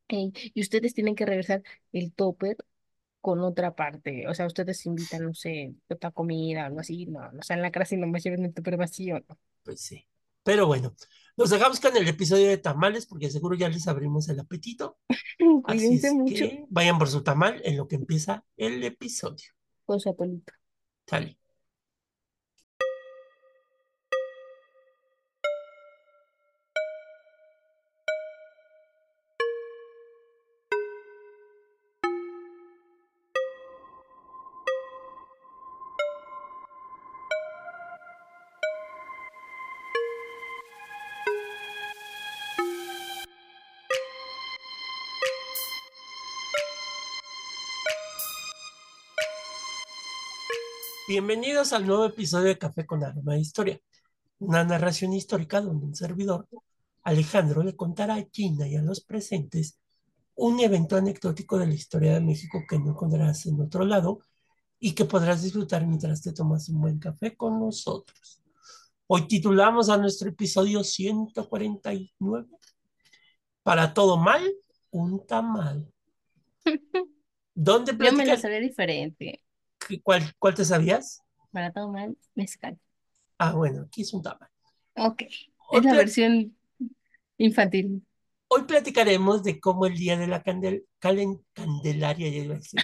Y 0.08 0.60
ustedes 0.60 0.94
tienen 0.94 1.14
que 1.14 1.24
regresar 1.26 1.62
el 1.92 2.12
topper 2.12 2.56
con 3.20 3.40
otra 3.40 3.74
parte. 3.74 4.28
O 4.28 4.34
sea, 4.34 4.46
ustedes 4.46 4.84
invitan, 4.86 5.24
no 5.24 5.34
sé, 5.34 5.74
otra 5.88 6.10
comida 6.10 6.64
o 6.64 6.66
algo 6.66 6.80
así. 6.80 7.06
No, 7.06 7.32
no 7.32 7.42
sean 7.42 7.62
la 7.62 7.70
cara 7.70 7.86
y 7.90 7.96
nomás 7.96 8.22
lleven 8.24 8.44
el 8.44 8.54
tupper 8.54 8.76
vacío, 8.76 9.20
¿no? 9.28 9.38
Pues 9.64 9.80
sí. 9.80 10.06
Pero 10.42 10.66
bueno, 10.66 10.94
nos 11.36 11.50
dejamos 11.50 11.80
con 11.80 11.96
el 11.96 12.06
episodio 12.06 12.48
de 12.48 12.58
tamales 12.58 13.06
porque 13.06 13.30
seguro 13.30 13.56
ya 13.56 13.68
les 13.68 13.88
abrimos 13.88 14.28
el 14.28 14.40
apetito. 14.40 14.98
Así 15.64 15.94
es 15.94 16.12
mucho 16.12 16.34
que 16.34 16.64
vayan 16.68 16.98
por 16.98 17.08
su 17.08 17.22
tamal 17.22 17.60
en 17.64 17.76
lo 17.76 17.88
que 17.88 17.96
empieza 17.96 18.44
el 18.56 18.82
episodio. 18.84 19.48
con 19.84 20.00
su 20.00 20.10
atolito. 20.10 20.52
Sale. 21.06 21.41
Bienvenidos 51.14 51.74
al 51.74 51.86
nuevo 51.86 52.06
episodio 52.06 52.46
de 52.46 52.56
Café 52.56 52.86
con 52.86 53.04
Aroma 53.04 53.34
de 53.34 53.40
Historia, 53.40 53.78
una 54.38 54.64
narración 54.64 55.12
histórica 55.12 55.60
donde 55.60 55.84
un 55.84 55.94
servidor, 55.94 56.48
Alejandro, 57.02 57.62
le 57.62 57.76
contará 57.76 58.14
a 58.14 58.26
Gina 58.32 58.66
y 58.66 58.76
a 58.76 58.80
los 58.80 59.02
presentes 59.02 59.78
un 60.34 60.58
evento 60.60 60.96
anecdótico 60.96 61.58
de 61.58 61.66
la 61.66 61.74
historia 61.74 62.14
de 62.14 62.22
México 62.22 62.64
que 62.66 62.78
no 62.78 62.92
encontrarás 62.92 63.44
en 63.44 63.60
otro 63.60 63.84
lado 63.84 64.20
y 64.80 64.92
que 64.92 65.04
podrás 65.04 65.42
disfrutar 65.42 65.86
mientras 65.86 66.22
te 66.22 66.32
tomas 66.32 66.70
un 66.70 66.80
buen 66.80 66.98
café 66.98 67.36
con 67.36 67.60
nosotros. 67.60 68.40
Hoy 69.06 69.28
titulamos 69.28 69.90
a 69.90 69.98
nuestro 69.98 70.30
episodio 70.30 70.82
149, 70.82 72.46
Para 73.62 73.92
todo 73.92 74.16
mal, 74.16 74.50
un 74.90 75.26
tamal. 75.26 75.92
¿Dónde 77.54 77.92
Yo 77.92 77.98
me 77.98 78.12
platicar? 78.12 78.40
sabía 78.40 78.60
diferente. 78.60 79.42
¿Cuál, 80.02 80.34
cuál 80.38 80.54
te 80.54 80.64
sabías? 80.64 81.22
Para 81.52 81.72
todo 81.72 81.90
mal, 81.90 82.16
mezcal. 82.34 82.78
Ah, 83.38 83.52
bueno, 83.52 83.82
aquí 83.82 84.02
es 84.02 84.12
un 84.14 84.22
tamal. 84.22 84.48
Ok. 84.96 85.22
Hoy, 85.68 85.80
Es 85.80 85.84
la 85.84 85.94
versión 85.94 86.56
infantil. 87.38 88.02
hoy 88.48 88.62
platicaremos 88.64 89.42
de 89.42 89.58
cómo 89.58 89.84
el 89.86 89.96
día 89.96 90.16
de 90.16 90.28
la 90.28 90.44
candel- 90.44 90.84
calen- 91.00 91.44
Candelaria, 91.54 92.28
ya 92.30 92.38
iba 92.38 92.54
a 92.54 92.58
decir, 92.58 92.80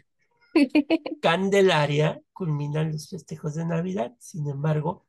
Candelaria 1.21 2.21
culminan 2.33 2.91
los 2.93 3.09
festejos 3.09 3.55
de 3.55 3.65
Navidad. 3.65 4.15
Sin 4.19 4.49
embargo, 4.49 5.07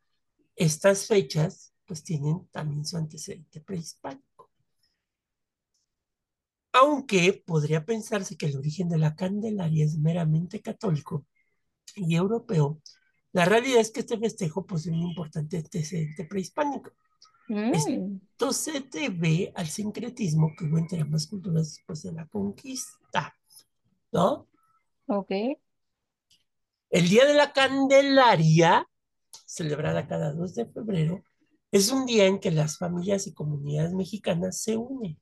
estas 0.56 1.08
fechas 1.08 1.74
pues 1.86 2.04
tienen 2.04 2.48
también 2.52 2.86
su 2.86 2.98
antecedente 2.98 3.62
prehispánico. 3.62 4.52
Aunque 6.74 7.44
podría 7.46 7.86
pensarse 7.86 8.36
que 8.38 8.48
el 8.48 8.58
origen 8.58 8.90
de 8.90 8.98
la 8.98 9.16
Candelaria 9.16 9.86
es 9.86 9.98
meramente 10.00 10.62
católico 10.62 11.26
y 11.96 12.16
europeo, 12.16 12.82
la 13.32 13.46
realidad 13.46 13.80
es 13.80 13.92
que 13.92 14.00
este 14.00 14.18
festejo 14.18 14.66
posee 14.66 14.92
un 14.92 15.02
importante 15.02 15.58
antecedente 15.58 16.26
prehispánico. 16.26 16.92
Mm, 17.48 17.74
Esto 17.74 18.54
se 18.54 18.80
debe 18.82 19.52
al 19.56 19.68
sincretismo 19.68 20.54
que 20.58 20.66
hubo 20.66 20.78
entre 20.78 21.02
ambas 21.02 21.28
culturas 21.28 21.76
después 21.76 22.04
de 22.04 22.12
la 22.12 22.28
conquista, 22.28 23.36
¿no? 24.12 24.48
ok. 25.08 25.32
El 26.92 27.08
Día 27.08 27.26
de 27.26 27.36
la 27.36 27.54
Candelaria, 27.54 28.88
celebrada 29.46 30.08
cada 30.08 30.34
2 30.34 30.56
de 30.56 30.66
febrero, 30.66 31.24
es 31.72 31.92
un 31.92 32.08
día 32.08 32.26
en 32.26 32.40
que 32.40 32.50
las 32.50 32.80
familias 32.80 33.28
y 33.28 33.34
comunidades 33.34 33.94
mexicanas 33.94 34.62
se 34.62 34.76
unen. 34.76 35.20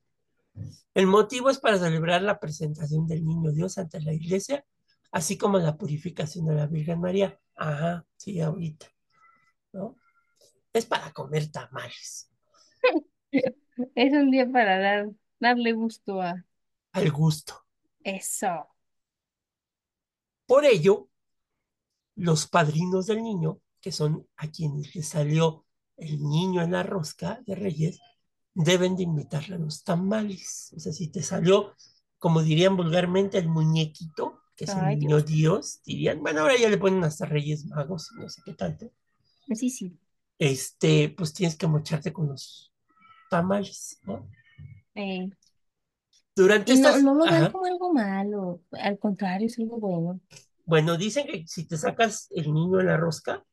El 0.94 1.08
motivo 1.08 1.50
es 1.50 1.60
para 1.60 1.78
celebrar 1.78 2.22
la 2.22 2.40
presentación 2.40 3.06
del 3.06 3.26
Niño 3.26 3.52
Dios 3.52 3.78
ante 3.78 4.02
la 4.02 4.14
iglesia, 4.14 4.66
así 5.18 5.38
como 5.38 5.58
la 5.60 5.78
purificación 5.78 6.46
de 6.48 6.56
la 6.56 6.68
Virgen 6.68 7.00
María. 7.02 7.40
Ajá, 7.56 8.06
sí, 8.18 8.40
ahorita, 8.42 8.88
¿no? 9.74 9.98
Es 10.74 10.86
para 10.88 11.14
comer 11.14 11.52
tamales, 11.52 12.32
Es 13.96 14.14
un 14.14 14.32
día 14.32 14.50
para 14.52 14.80
dar, 14.80 15.10
darle 15.40 15.74
gusto 15.74 16.22
a 16.22 16.44
al 16.94 17.10
gusto. 17.12 17.66
eso. 18.04 18.68
Por 20.46 20.66
ello, 20.66 21.10
los 22.16 22.48
padrinos 22.48 23.06
del 23.08 23.24
niño, 23.24 23.62
que 23.82 23.92
son 23.92 24.28
a 24.38 24.50
quienes 24.50 24.96
le 24.96 25.04
salió 25.04 25.66
el 25.98 26.22
niño 26.22 26.62
en 26.62 26.72
la 26.72 26.84
rosca 26.84 27.42
de 27.46 27.56
Reyes, 27.56 28.00
deben 28.54 28.96
de 28.96 29.04
invitarle 29.04 29.56
a 29.56 29.60
los 29.60 29.84
tamales. 29.84 30.74
O 30.76 30.80
sea, 30.80 30.92
si 30.94 31.10
te 31.10 31.24
salió, 31.24 31.76
como 32.18 32.42
dirían 32.44 32.78
vulgarmente, 32.78 33.38
el 33.38 33.50
muñequito, 33.50 34.42
que 34.58 34.66
es 34.66 34.76
el 34.76 34.82
Ay, 34.82 34.98
niño 34.98 35.22
Dios. 35.22 35.26
Dios, 35.28 35.82
dirían, 35.86 36.22
bueno, 36.22 36.42
ahora 36.42 36.58
ya 36.58 36.70
le 36.70 36.78
ponen 36.80 37.04
hasta 37.06 37.26
Reyes 37.26 37.66
Magos 37.68 38.12
y 38.18 38.22
no 38.22 38.30
sé 38.30 38.42
qué 38.46 38.56
tanto. 38.56 38.92
Sí, 39.56 39.70
sí. 39.70 39.98
este, 40.40 41.10
pues 41.18 41.34
tienes 41.34 41.56
que 41.58 41.68
mocharte 41.68 42.14
con 42.14 42.28
los 42.30 42.74
tamales, 43.30 44.00
¿no? 44.04 44.30
Eh, 44.96 45.30
Durante 46.36 46.74
y 46.74 46.80
no, 46.80 46.90
estas, 46.90 47.04
no 47.04 47.16
lo 47.16 47.26
ven 47.26 47.52
como 47.52 47.66
algo 47.66 47.94
malo, 47.94 48.62
al 48.72 49.00
contrario, 49.00 49.48
es 49.48 49.60
algo 49.60 49.80
bueno. 49.80 50.22
bueno, 50.66 50.98
dicen 50.98 51.28
que 51.28 51.48
si 51.48 51.68
te 51.68 51.78
sacas 51.78 52.28
el 52.32 52.54
niño 52.54 52.80
en 52.80 52.88
la 52.88 52.98
rosca, 52.98 53.44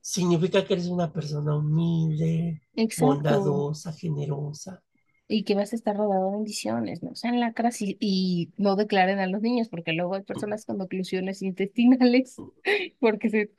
significa 0.00 0.64
que 0.64 0.74
eres 0.74 0.86
una 0.88 1.12
persona 1.12 1.56
humilde, 1.56 2.62
exacto. 2.74 3.06
bondadosa, 3.06 3.92
generosa. 3.92 4.82
Y 5.30 5.44
que 5.44 5.54
vas 5.54 5.72
a 5.72 5.76
estar 5.76 5.96
rodeado 5.96 6.26
de 6.30 6.36
bendiciones, 6.38 7.02
no 7.02 7.14
sean 7.14 7.38
lacras 7.40 7.82
y, 7.82 7.96
y 8.00 8.50
no 8.56 8.76
declaren 8.76 9.18
a 9.20 9.26
los 9.26 9.42
niños, 9.42 9.68
porque 9.68 9.92
luego 9.92 10.14
hay 10.14 10.22
personas 10.22 10.64
con 10.64 10.80
oclusiones 10.80 11.42
intestinales 11.42 12.36
porque 13.00 13.30
se 13.30 13.52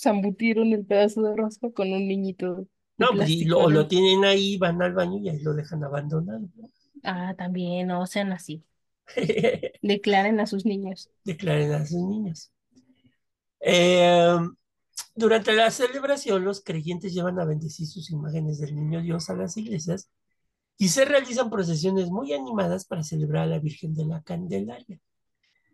zambutieron 0.00 0.72
el 0.72 0.84
pedazo 0.86 1.22
de 1.22 1.36
rosca 1.36 1.70
con 1.72 1.92
un 1.92 2.08
niñito 2.08 2.66
No, 2.98 3.08
pues 3.16 3.28
y 3.28 3.44
lo, 3.44 3.68
lo 3.68 3.86
tienen 3.86 4.24
ahí, 4.24 4.56
van 4.58 4.80
al 4.82 4.94
baño 4.94 5.18
y 5.18 5.28
ahí 5.28 5.40
lo 5.40 5.52
dejan 5.54 5.84
abandonado. 5.84 6.48
Ah, 7.04 7.34
también, 7.36 7.88
no 7.88 8.06
sean 8.06 8.32
así. 8.32 8.64
Declaren 9.82 10.40
a 10.40 10.46
sus 10.46 10.64
niños. 10.66 11.10
Declaren 11.24 11.72
a 11.72 11.84
sus 11.84 12.00
niños. 12.00 12.52
Eh, 13.60 14.36
durante 15.14 15.52
la 15.54 15.70
celebración, 15.70 16.44
los 16.44 16.62
creyentes 16.62 17.14
llevan 17.14 17.38
a 17.40 17.44
bendecir 17.44 17.86
sus 17.86 18.10
imágenes 18.10 18.58
del 18.60 18.74
niño 18.76 19.00
Dios 19.02 19.30
a 19.30 19.34
las 19.36 19.56
iglesias 19.56 20.10
y 20.78 20.88
se 20.88 21.04
realizan 21.04 21.50
procesiones 21.50 22.10
muy 22.10 22.32
animadas 22.32 22.84
para 22.86 23.02
celebrar 23.04 23.44
a 23.44 23.46
la 23.46 23.58
Virgen 23.58 23.94
de 23.94 24.04
la 24.04 24.22
Candelaria. 24.22 25.00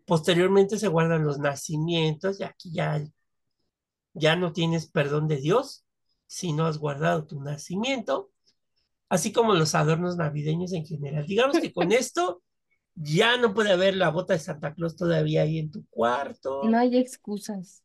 Posteriormente 0.07 0.79
se 0.79 0.89
guardan 0.89 1.25
los 1.25 1.39
nacimientos 1.39 2.41
y 2.41 2.45
aquí 2.45 2.73
ya, 2.73 3.03
ya 4.15 4.37
no 4.37 4.53
tienes 4.53 4.91
perdón 4.91 5.29
de 5.29 5.37
Dios 5.37 5.85
si 6.27 6.53
no 6.53 6.67
has 6.67 6.79
guardado 6.79 7.27
tu 7.27 7.41
nacimiento, 7.41 8.31
así 9.09 9.33
como 9.33 9.55
los 9.55 9.75
adornos 9.75 10.17
navideños 10.17 10.73
en 10.73 10.85
general. 10.87 11.27
Digamos 11.27 11.59
que 11.59 11.73
con 11.73 11.93
esto 11.93 12.43
ya 12.95 13.37
no 13.37 13.55
puede 13.55 13.73
haber 13.73 13.97
la 13.97 14.11
bota 14.11 14.35
de 14.35 14.41
Santa 14.41 14.75
Claus 14.75 14.97
todavía 14.97 15.43
ahí 15.43 15.59
en 15.59 15.71
tu 15.71 15.81
No 15.81 15.87
cuarto, 15.91 16.63
hay 16.79 16.97
excusas. 16.99 17.83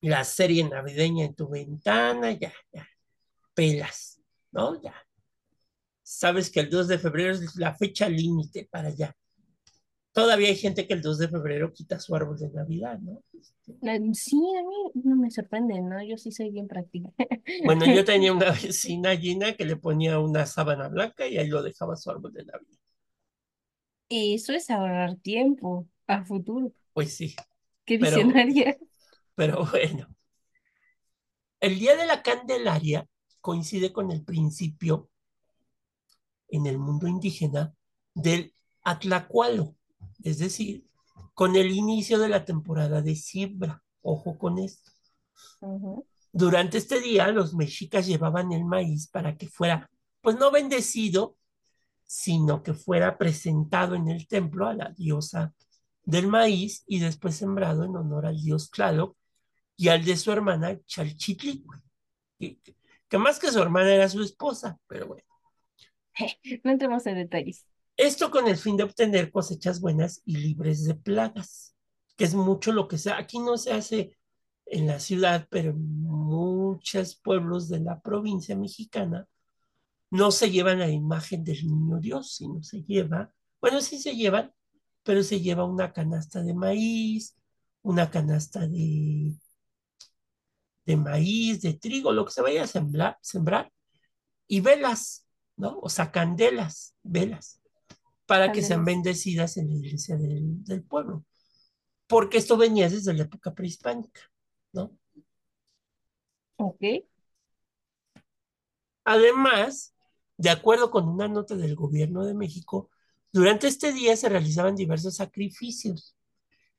la 0.00 0.24
serie 0.24 0.64
navideña 0.68 1.24
en 1.24 1.34
tu 1.34 1.48
ventana, 1.48 2.32
ya, 2.32 2.52
ya, 2.72 2.88
pelas, 3.54 4.20
¿no? 4.52 4.80
Ya. 4.82 4.94
Sabes 6.10 6.50
que 6.50 6.60
el 6.60 6.70
2 6.70 6.88
de 6.88 6.98
febrero 6.98 7.34
es 7.34 7.54
la 7.56 7.74
fecha 7.76 8.08
límite 8.08 8.66
para 8.70 8.88
allá. 8.88 9.14
Todavía 10.12 10.48
hay 10.48 10.56
gente 10.56 10.86
que 10.86 10.94
el 10.94 11.02
2 11.02 11.18
de 11.18 11.28
febrero 11.28 11.70
quita 11.70 12.00
su 12.00 12.14
árbol 12.16 12.38
de 12.38 12.48
Navidad, 12.48 12.98
¿no? 12.98 13.22
Sí, 14.14 14.36
a 14.58 14.62
mí 14.62 15.02
no 15.04 15.16
me 15.16 15.30
sorprende, 15.30 15.78
¿no? 15.82 16.02
Yo 16.02 16.16
sí 16.16 16.32
soy 16.32 16.50
bien 16.50 16.66
práctica. 16.66 17.10
Bueno, 17.62 17.84
yo 17.84 18.02
tenía 18.06 18.32
una 18.32 18.52
vecina 18.52 19.14
Gina 19.18 19.52
que 19.52 19.66
le 19.66 19.76
ponía 19.76 20.18
una 20.18 20.46
sábana 20.46 20.88
blanca 20.88 21.26
y 21.26 21.36
ahí 21.36 21.48
lo 21.48 21.62
dejaba 21.62 21.94
su 21.94 22.10
árbol 22.10 22.32
de 22.32 22.46
Navidad. 22.46 22.78
Eso 24.08 24.54
es 24.54 24.70
ahorrar 24.70 25.16
tiempo 25.16 25.86
a 26.06 26.24
futuro. 26.24 26.72
Pues 26.94 27.14
sí, 27.14 27.36
Qué 27.84 27.98
pero, 27.98 28.16
visionaria. 28.16 28.78
pero 29.34 29.66
bueno. 29.66 30.08
El 31.60 31.78
Día 31.78 31.96
de 31.96 32.06
la 32.06 32.22
Candelaria 32.22 33.06
coincide 33.42 33.92
con 33.92 34.10
el 34.10 34.24
principio 34.24 35.10
en 36.48 36.66
el 36.66 36.78
mundo 36.78 37.06
indígena 37.06 37.74
del 38.14 38.54
Atlacualo, 38.82 39.76
es 40.22 40.38
decir, 40.38 40.86
con 41.34 41.56
el 41.56 41.70
inicio 41.70 42.18
de 42.18 42.28
la 42.28 42.44
temporada 42.44 43.02
de 43.02 43.14
siembra. 43.14 43.82
Ojo 44.02 44.38
con 44.38 44.58
esto. 44.58 44.90
Durante 46.32 46.78
este 46.78 47.00
día, 47.00 47.28
los 47.28 47.54
mexicas 47.54 48.06
llevaban 48.06 48.52
el 48.52 48.64
maíz 48.64 49.08
para 49.08 49.36
que 49.36 49.48
fuera, 49.48 49.90
pues 50.20 50.36
no 50.36 50.50
bendecido, 50.50 51.36
sino 52.06 52.62
que 52.62 52.74
fuera 52.74 53.18
presentado 53.18 53.94
en 53.94 54.08
el 54.08 54.26
templo 54.26 54.66
a 54.66 54.74
la 54.74 54.90
diosa 54.90 55.54
del 56.02 56.26
maíz 56.26 56.84
y 56.86 57.00
después 57.00 57.36
sembrado 57.36 57.84
en 57.84 57.94
honor 57.94 58.26
al 58.26 58.40
dios 58.40 58.70
Tlaloc 58.70 59.16
y 59.76 59.88
al 59.88 60.04
de 60.04 60.16
su 60.16 60.32
hermana 60.32 60.78
Chalchitlicue, 60.86 61.78
que, 62.38 62.58
que 63.08 63.18
más 63.18 63.38
que 63.38 63.52
su 63.52 63.60
hermana 63.60 63.94
era 63.94 64.08
su 64.08 64.22
esposa, 64.22 64.78
pero 64.86 65.06
bueno. 65.06 65.27
No 66.64 66.70
entremos 66.70 67.06
en 67.06 67.16
detalles. 67.16 67.64
Esto 67.96 68.30
con 68.30 68.46
el 68.46 68.56
fin 68.56 68.76
de 68.76 68.84
obtener 68.84 69.30
cosechas 69.30 69.80
buenas 69.80 70.22
y 70.24 70.36
libres 70.36 70.84
de 70.84 70.94
plagas, 70.94 71.74
que 72.16 72.24
es 72.24 72.34
mucho 72.34 72.72
lo 72.72 72.86
que 72.86 72.98
se 72.98 73.10
aquí 73.10 73.38
no 73.38 73.56
se 73.56 73.72
hace 73.72 74.16
en 74.66 74.86
la 74.86 75.00
ciudad, 75.00 75.48
pero 75.50 75.70
en 75.70 76.02
muchos 76.02 77.16
pueblos 77.16 77.68
de 77.68 77.80
la 77.80 78.00
provincia 78.00 78.54
mexicana 78.56 79.26
no 80.10 80.30
se 80.30 80.50
llevan 80.50 80.78
la 80.78 80.88
imagen 80.88 81.44
del 81.44 81.66
niño 81.66 81.98
Dios, 81.98 82.36
sino 82.36 82.62
se 82.62 82.82
lleva, 82.82 83.32
bueno, 83.60 83.80
sí 83.80 83.98
se 83.98 84.14
llevan, 84.14 84.52
pero 85.02 85.22
se 85.22 85.40
lleva 85.40 85.64
una 85.64 85.92
canasta 85.92 86.42
de 86.42 86.54
maíz, 86.54 87.36
una 87.82 88.10
canasta 88.10 88.66
de, 88.66 89.34
de 90.86 90.96
maíz, 90.96 91.62
de 91.62 91.74
trigo, 91.74 92.12
lo 92.12 92.24
que 92.24 92.32
se 92.32 92.42
vaya 92.42 92.64
a 92.64 92.66
sembrar, 92.66 93.18
sembrar, 93.20 93.72
y 94.46 94.60
velas, 94.60 95.27
¿no? 95.58 95.78
O 95.82 95.88
sea, 95.90 96.10
candelas, 96.10 96.94
velas, 97.02 97.60
para 98.26 98.52
que 98.52 98.62
sean 98.62 98.84
bendecidas 98.84 99.56
en 99.56 99.68
la 99.68 99.74
iglesia 99.74 100.16
del, 100.16 100.64
del 100.64 100.82
pueblo, 100.82 101.24
porque 102.06 102.38
esto 102.38 102.56
venía 102.56 102.88
desde 102.88 103.14
la 103.14 103.24
época 103.24 103.54
prehispánica, 103.54 104.20
¿no? 104.72 104.96
Ok. 106.56 106.82
Además, 109.04 109.94
de 110.36 110.50
acuerdo 110.50 110.90
con 110.90 111.08
una 111.08 111.28
nota 111.28 111.56
del 111.56 111.74
gobierno 111.74 112.24
de 112.24 112.34
México, 112.34 112.90
durante 113.32 113.66
este 113.66 113.92
día 113.92 114.16
se 114.16 114.28
realizaban 114.28 114.76
diversos 114.76 115.16
sacrificios. 115.16 116.16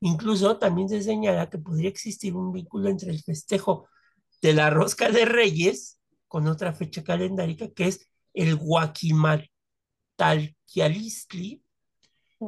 Incluso 0.01 0.57
también 0.57 0.89
se 0.89 1.01
señala 1.01 1.49
que 1.49 1.57
podría 1.57 1.89
existir 1.89 2.35
un 2.35 2.53
vínculo 2.53 2.89
entre 2.89 3.11
el 3.11 3.21
festejo 3.21 3.87
de 4.41 4.53
la 4.53 4.69
rosca 4.69 5.09
de 5.09 5.25
Reyes 5.25 5.99
con 6.27 6.47
otra 6.47 6.73
fecha 6.73 7.03
calendárica 7.03 7.69
que 7.71 7.87
es 7.87 8.07
el 8.33 8.55
Guaquimal 8.55 9.49
Talquialistli, 10.15 11.63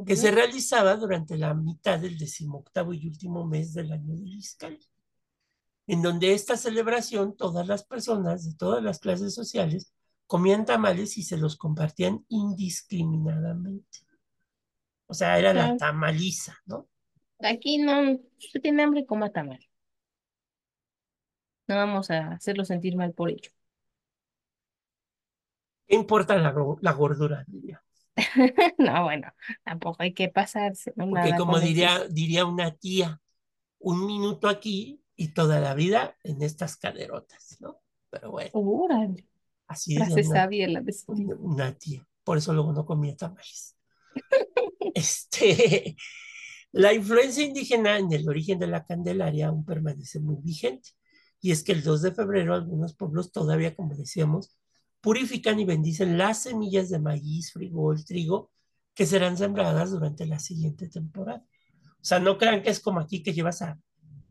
que 0.05 0.15
se 0.15 0.31
realizaba 0.31 0.95
durante 0.95 1.37
la 1.37 1.53
mitad 1.53 1.99
del 1.99 2.17
decimoctavo 2.17 2.93
y 2.93 3.07
último 3.07 3.45
mes 3.45 3.73
del 3.73 3.91
año 3.91 4.15
del 4.15 4.33
Iscal, 4.35 4.79
en 5.87 6.01
donde 6.01 6.33
esta 6.33 6.57
celebración 6.57 7.35
todas 7.35 7.67
las 7.67 7.83
personas 7.83 8.45
de 8.45 8.55
todas 8.55 8.83
las 8.83 8.99
clases 8.99 9.33
sociales 9.35 9.93
comían 10.27 10.65
tamales 10.65 11.17
y 11.17 11.23
se 11.23 11.37
los 11.37 11.57
compartían 11.57 12.25
indiscriminadamente. 12.29 13.99
O 15.07 15.13
sea, 15.13 15.37
era 15.37 15.53
la 15.53 15.71
Ah, 15.71 15.77
tamaliza, 15.77 16.57
¿no? 16.65 16.87
Aquí 17.43 17.77
no, 17.77 18.13
usted 18.39 18.61
tiene 18.61 18.83
hambre, 18.83 19.05
coma 19.05 19.31
tamal. 19.31 19.59
No 21.67 21.75
vamos 21.75 22.11
a 22.11 22.33
hacerlo 22.33 22.65
sentir 22.65 22.95
mal 22.95 23.13
por 23.13 23.29
ello. 23.31 23.49
¿Qué 25.91 25.97
importa 25.97 26.37
la, 26.37 26.55
la 26.79 26.93
gordura? 26.93 27.43
Diría. 27.45 27.83
No, 28.77 29.03
bueno, 29.03 29.27
tampoco 29.65 29.97
hay 29.99 30.13
que 30.13 30.29
pasarse, 30.29 30.93
Porque 30.93 31.11
nada 31.11 31.35
como 31.35 31.59
diría, 31.59 32.07
diría 32.07 32.45
una 32.45 32.71
tía, 32.71 33.19
un 33.79 34.05
minuto 34.05 34.47
aquí 34.47 35.03
y 35.17 35.33
toda 35.33 35.59
la 35.59 35.73
vida 35.73 36.15
en 36.23 36.41
estas 36.43 36.77
caderotas, 36.77 37.57
¿no? 37.59 37.81
Pero 38.09 38.31
bueno, 38.31 38.51
Órale, 38.53 39.27
así 39.67 39.97
frase 39.97 40.23
sabia 40.23 40.69
la 40.69 40.81
una, 41.07 41.35
una 41.35 41.73
tía. 41.73 42.07
Por 42.23 42.37
eso 42.37 42.53
luego 42.53 42.71
no 42.71 42.85
comía 42.85 43.17
tamales. 43.17 43.75
Este, 44.95 45.97
la 46.71 46.93
influencia 46.93 47.43
indígena 47.43 47.97
en 47.97 48.13
el 48.13 48.29
origen 48.29 48.59
de 48.59 48.67
la 48.67 48.85
Candelaria 48.85 49.47
aún 49.47 49.65
permanece 49.65 50.21
muy 50.21 50.37
vigente. 50.41 50.91
Y 51.41 51.51
es 51.51 51.63
que 51.63 51.73
el 51.73 51.83
2 51.83 52.01
de 52.01 52.11
febrero 52.13 52.55
algunos 52.55 52.95
pueblos 52.95 53.31
todavía, 53.33 53.75
como 53.75 53.95
decíamos, 53.95 54.57
purifican 55.01 55.59
y 55.59 55.65
bendicen 55.65 56.17
las 56.17 56.43
semillas 56.43 56.89
de 56.89 56.99
maíz, 56.99 57.51
frijol, 57.51 58.05
trigo, 58.05 58.51
que 58.93 59.05
serán 59.05 59.37
sembradas 59.37 59.91
durante 59.91 60.25
la 60.25 60.39
siguiente 60.39 60.87
temporada. 60.87 61.43
O 61.93 62.03
sea, 62.03 62.19
no 62.19 62.37
crean 62.37 62.61
que 62.61 62.69
es 62.69 62.79
como 62.79 62.99
aquí 62.99 63.23
que 63.23 63.33
llevas 63.33 63.61
a, 63.61 63.79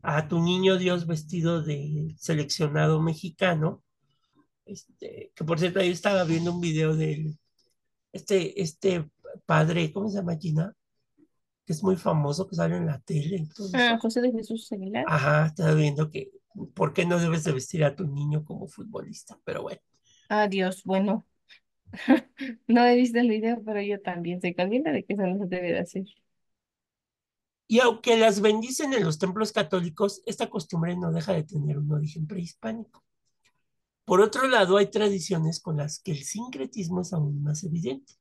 a 0.01 0.27
tu 0.27 0.41
niño 0.41 0.77
Dios 0.77 1.05
vestido 1.07 1.61
de 1.61 2.15
seleccionado 2.17 3.01
mexicano. 3.01 3.83
Este, 4.65 5.31
que 5.35 5.43
por 5.43 5.59
cierto, 5.59 5.79
ahí 5.79 5.89
estaba 5.89 6.23
viendo 6.23 6.53
un 6.53 6.61
video 6.61 6.95
de 6.95 7.35
este, 8.13 8.61
este 8.61 9.09
padre, 9.45 9.91
¿cómo 9.91 10.09
se 10.09 10.17
llama 10.17 10.37
Gina? 10.37 10.73
Que 11.65 11.73
es 11.73 11.83
muy 11.83 11.95
famoso, 11.95 12.47
que 12.47 12.55
sale 12.55 12.77
en 12.77 12.85
la 12.85 12.99
tele 12.99 13.47
todo 13.55 13.69
Ah. 13.73 13.97
José 14.01 14.21
de 14.21 14.31
Jesús 14.31 14.71
Aguilar. 14.71 15.05
Ajá, 15.07 15.47
estaba 15.47 15.73
viendo 15.73 16.09
que, 16.09 16.31
¿por 16.73 16.93
qué 16.93 17.05
no 17.05 17.19
debes 17.19 17.43
de 17.43 17.51
vestir 17.53 17.83
a 17.83 17.95
tu 17.95 18.07
niño 18.07 18.43
como 18.43 18.67
futbolista? 18.67 19.39
Pero 19.43 19.63
bueno. 19.63 19.81
Adiós, 20.33 20.83
bueno, 20.85 21.27
no 22.67 22.85
he 22.85 22.95
visto 22.95 23.19
el 23.19 23.27
video, 23.27 23.61
pero 23.65 23.81
yo 23.81 24.01
también 24.01 24.39
soy 24.39 24.55
consciente 24.55 24.89
de 24.93 25.03
que 25.03 25.13
eso 25.13 25.23
no 25.23 25.37
se 25.37 25.47
debe 25.47 25.73
de 25.73 25.79
hacer. 25.79 26.05
Y 27.67 27.81
aunque 27.81 28.15
las 28.17 28.39
bendicen 28.39 28.93
en 28.93 29.03
los 29.03 29.19
templos 29.19 29.51
católicos, 29.51 30.23
esta 30.25 30.49
costumbre 30.49 30.95
no 30.95 31.11
deja 31.11 31.33
de 31.33 31.43
tener 31.43 31.77
un 31.77 31.91
origen 31.91 32.27
prehispánico. 32.27 33.03
Por 34.05 34.21
otro 34.21 34.47
lado, 34.47 34.77
hay 34.77 34.89
tradiciones 34.89 35.59
con 35.59 35.75
las 35.75 35.99
que 35.99 36.13
el 36.13 36.23
sincretismo 36.23 37.01
es 37.01 37.11
aún 37.11 37.43
más 37.43 37.65
evidente. 37.65 38.13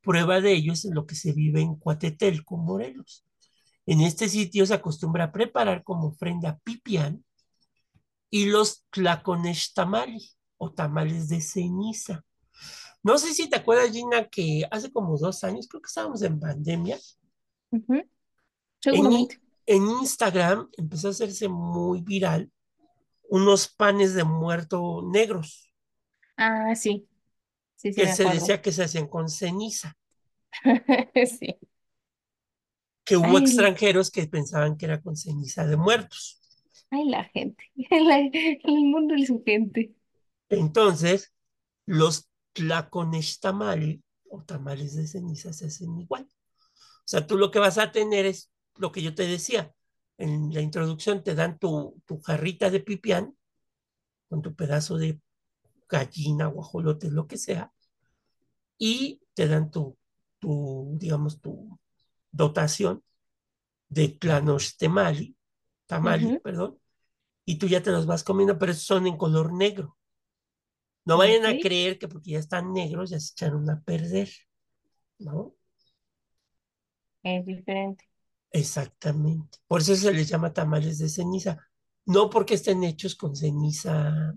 Prueba 0.00 0.40
de 0.40 0.54
ello 0.54 0.72
es 0.72 0.86
lo 0.86 1.04
que 1.04 1.16
se 1.16 1.34
vive 1.34 1.60
en 1.60 1.76
Cuatetelco, 1.76 2.56
Morelos. 2.56 3.26
En 3.84 4.00
este 4.00 4.30
sitio 4.30 4.64
se 4.64 4.72
acostumbra 4.72 5.24
a 5.24 5.32
preparar 5.32 5.84
como 5.84 6.06
ofrenda 6.06 6.58
pipián 6.64 7.26
y 8.30 8.46
los 8.46 8.86
tlacones 8.90 9.74
tamali 9.74 10.32
o 10.62 10.70
tamales 10.72 11.28
de 11.28 11.40
ceniza. 11.40 12.24
No 13.02 13.18
sé 13.18 13.34
si 13.34 13.48
te 13.50 13.56
acuerdas, 13.56 13.90
Gina, 13.90 14.28
que 14.28 14.62
hace 14.70 14.92
como 14.92 15.18
dos 15.18 15.42
años, 15.42 15.66
creo 15.68 15.82
que 15.82 15.88
estábamos 15.88 16.22
en 16.22 16.38
pandemia, 16.38 16.98
en, 19.66 19.82
Instagram 20.00 20.68
empezó 20.76 21.08
a 21.08 21.10
hacerse 21.10 21.48
muy 21.48 22.00
viral 22.02 22.50
unos 23.28 23.66
panes 23.68 24.14
de 24.14 24.24
muerto 24.24 25.02
negros, 25.10 25.72
Ah, 26.36 26.74
sí, 26.74 27.08
sí, 27.76 27.92
sí, 27.92 28.00
que 28.00 28.06
se 28.12 28.24
decía 28.24 28.62
que 28.62 28.72
se 28.72 28.84
hacían 28.84 29.08
con 29.08 29.28
ceniza, 29.28 29.96
Sí. 31.26 31.56
que 33.04 33.16
hubo 33.16 33.36
Ay, 33.36 33.42
extranjeros 33.44 34.10
que 34.10 34.26
pensaban 34.26 34.76
que 34.76 34.86
era 34.86 35.00
con 35.00 35.16
ceniza 35.16 35.66
de 35.66 35.76
muertos. 35.76 36.40
ay, 36.90 37.08
la 37.08 37.24
gente. 37.24 37.64
La- 37.90 38.18
el 38.18 38.84
mundo 38.84 39.14
y 39.14 39.26
su 39.26 39.42
gente. 39.44 39.92
Entonces, 40.52 41.32
los 41.86 42.28
tlacones 42.52 43.40
o 44.28 44.42
tamales 44.44 44.94
de 44.94 45.06
ceniza 45.06 45.52
se 45.52 45.66
hacen 45.66 45.98
igual. 45.98 46.24
O 46.24 47.06
sea, 47.06 47.26
tú 47.26 47.36
lo 47.36 47.50
que 47.50 47.58
vas 47.58 47.78
a 47.78 47.90
tener 47.90 48.26
es 48.26 48.50
lo 48.76 48.92
que 48.92 49.02
yo 49.02 49.14
te 49.14 49.26
decía. 49.26 49.74
En 50.18 50.52
la 50.52 50.60
introducción 50.60 51.24
te 51.24 51.34
dan 51.34 51.58
tu, 51.58 52.00
tu 52.06 52.20
jarrita 52.20 52.70
de 52.70 52.80
pipián 52.80 53.36
con 54.28 54.42
tu 54.42 54.54
pedazo 54.54 54.98
de 54.98 55.20
gallina, 55.88 56.46
guajolote, 56.46 57.10
lo 57.10 57.26
que 57.26 57.36
sea, 57.36 57.72
y 58.78 59.20
te 59.34 59.46
dan 59.46 59.70
tu, 59.70 59.96
tu 60.38 60.96
digamos, 60.98 61.40
tu 61.40 61.78
dotación 62.30 63.02
de 63.88 64.08
tlanos 64.08 64.76
tamali, 64.76 65.36
perdón, 66.42 66.78
y 67.44 67.56
tú 67.56 67.66
ya 67.66 67.82
te 67.82 67.90
los 67.90 68.06
vas 68.06 68.24
comiendo, 68.24 68.58
pero 68.58 68.72
son 68.74 69.06
en 69.06 69.16
color 69.16 69.52
negro. 69.52 69.96
No 71.04 71.16
vayan 71.16 71.46
a 71.46 71.58
creer 71.58 71.98
que 71.98 72.08
porque 72.08 72.32
ya 72.32 72.38
están 72.40 72.72
negros 72.72 73.10
ya 73.10 73.20
se 73.20 73.32
echaron 73.32 73.68
a 73.70 73.80
perder, 73.82 74.30
¿no? 75.18 75.54
es 77.24 77.44
diferente. 77.44 78.04
Exactamente. 78.52 79.58
Por 79.66 79.80
eso 79.80 79.94
se 79.96 80.12
les 80.12 80.28
llama 80.28 80.52
tamales 80.52 80.98
de 80.98 81.08
ceniza. 81.08 81.58
No 82.06 82.28
porque 82.30 82.54
estén 82.54 82.82
hechos 82.84 83.14
con 83.14 83.34
ceniza, 83.36 84.34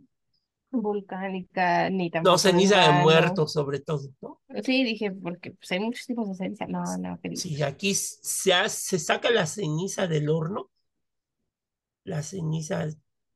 Volcánica, 0.71 1.89
ni 1.89 2.10
no, 2.12 2.12
tampoco 2.12 2.38
de 2.38 2.39
ceniza 2.51 2.80
de 2.82 2.89
humano. 2.89 3.04
muertos 3.04 3.54
sobre 3.54 3.80
todo, 3.80 4.10
¿no? 4.21 4.41
Sí, 4.63 4.84
dije, 4.84 5.12
porque 5.12 5.51
pues, 5.51 5.71
hay 5.71 5.80
muchos 5.80 6.06
tipos 6.06 6.28
de 6.30 6.36
ceniza. 6.36 6.65
No, 6.67 6.84
no, 6.97 7.19
Si 7.19 7.21
queridos. 7.21 7.62
aquí 7.62 7.93
se, 7.95 8.54
hace- 8.54 8.97
se 8.97 8.99
saca 8.99 9.30
la 9.32 9.45
ceniza 9.45 10.08
del 10.08 10.30
horno, 10.30 10.71
la 12.06 12.23
ceniza 12.23 12.88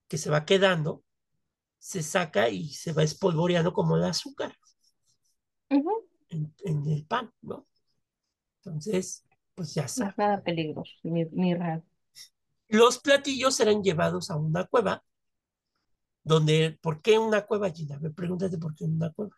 que 0.08 0.18
se 0.18 0.30
va 0.30 0.46
quedando, 0.46 1.04
se 1.80 2.04
saca 2.04 2.50
y 2.50 2.70
se 2.70 2.94
va 2.94 3.04
espolvoreando 3.04 3.74
como 3.74 3.98
el 3.98 4.04
azúcar 4.06 4.56
en, 6.30 6.54
en 6.64 6.88
el 6.88 7.06
pan, 7.06 7.32
¿no? 7.42 7.68
Entonces, 8.64 9.26
pues 9.56 9.74
ya 9.76 9.84
No 9.84 9.88
está. 9.88 10.08
es 10.08 10.18
nada 10.18 10.42
peligroso, 10.42 10.94
ni, 11.04 11.26
ni 11.26 11.54
raro. 11.54 11.84
Los 12.70 12.98
platillos 12.98 13.54
serán 13.56 13.84
llevados 13.84 14.32
a 14.32 14.36
una 14.38 14.66
cueva, 14.66 15.04
donde, 16.24 16.78
¿por 16.82 17.02
qué 17.02 17.20
una 17.20 17.42
cueva, 17.46 17.70
Gina? 17.72 18.00
Me 18.00 18.10
pregúntate 18.12 18.58
por 18.58 18.74
qué 18.76 18.86
una 18.86 19.12
cueva. 19.12 19.36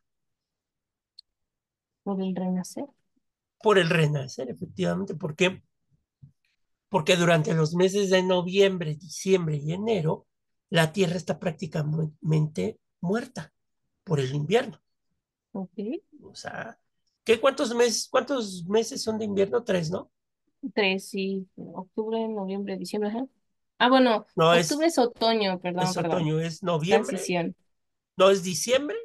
Por 2.04 2.22
el 2.22 2.36
renacer. 2.36 2.86
Por 3.64 3.80
el 3.80 3.90
renacer, 3.90 4.50
efectivamente. 4.52 5.16
¿Por 5.16 5.36
qué? 5.38 5.64
Porque 6.90 7.16
durante 7.16 7.54
los 7.56 7.74
meses 7.74 8.10
de 8.12 8.22
noviembre, 8.22 8.96
diciembre 8.96 9.56
y 9.58 9.72
enero, 9.74 10.28
la 10.72 10.92
tierra 10.94 11.18
está 11.18 11.40
prácticamente 11.40 12.80
muerta 13.02 13.54
por 14.04 14.20
el 14.20 14.34
invierno. 14.36 14.82
Ok. 15.54 15.78
O 16.24 16.34
sea, 16.36 16.80
¿qué 17.26 17.40
cuántos 17.42 17.74
meses, 17.76 18.08
cuántos 18.10 18.64
meses 18.66 19.04
son 19.04 19.18
de 19.20 19.26
invierno? 19.26 19.64
Tres, 19.66 19.92
¿no? 19.92 20.10
Tres, 20.74 21.10
sí. 21.10 21.48
Octubre, 21.56 22.28
noviembre, 22.28 22.78
diciembre. 22.78 23.10
ajá. 23.10 23.26
Ah, 23.80 23.90
bueno, 23.90 24.28
No 24.36 24.54
octubre 24.54 24.86
es, 24.86 24.88
es 24.88 24.98
otoño, 25.00 25.60
perdón, 25.60 25.94
es 25.94 25.96
perdón. 25.96 26.28
otoño, 26.28 26.40
es 26.40 26.64
noviembre, 26.64 27.30
Transición. 27.30 27.56
no 28.18 28.30
es 28.32 28.44
diciembre, 28.44 28.98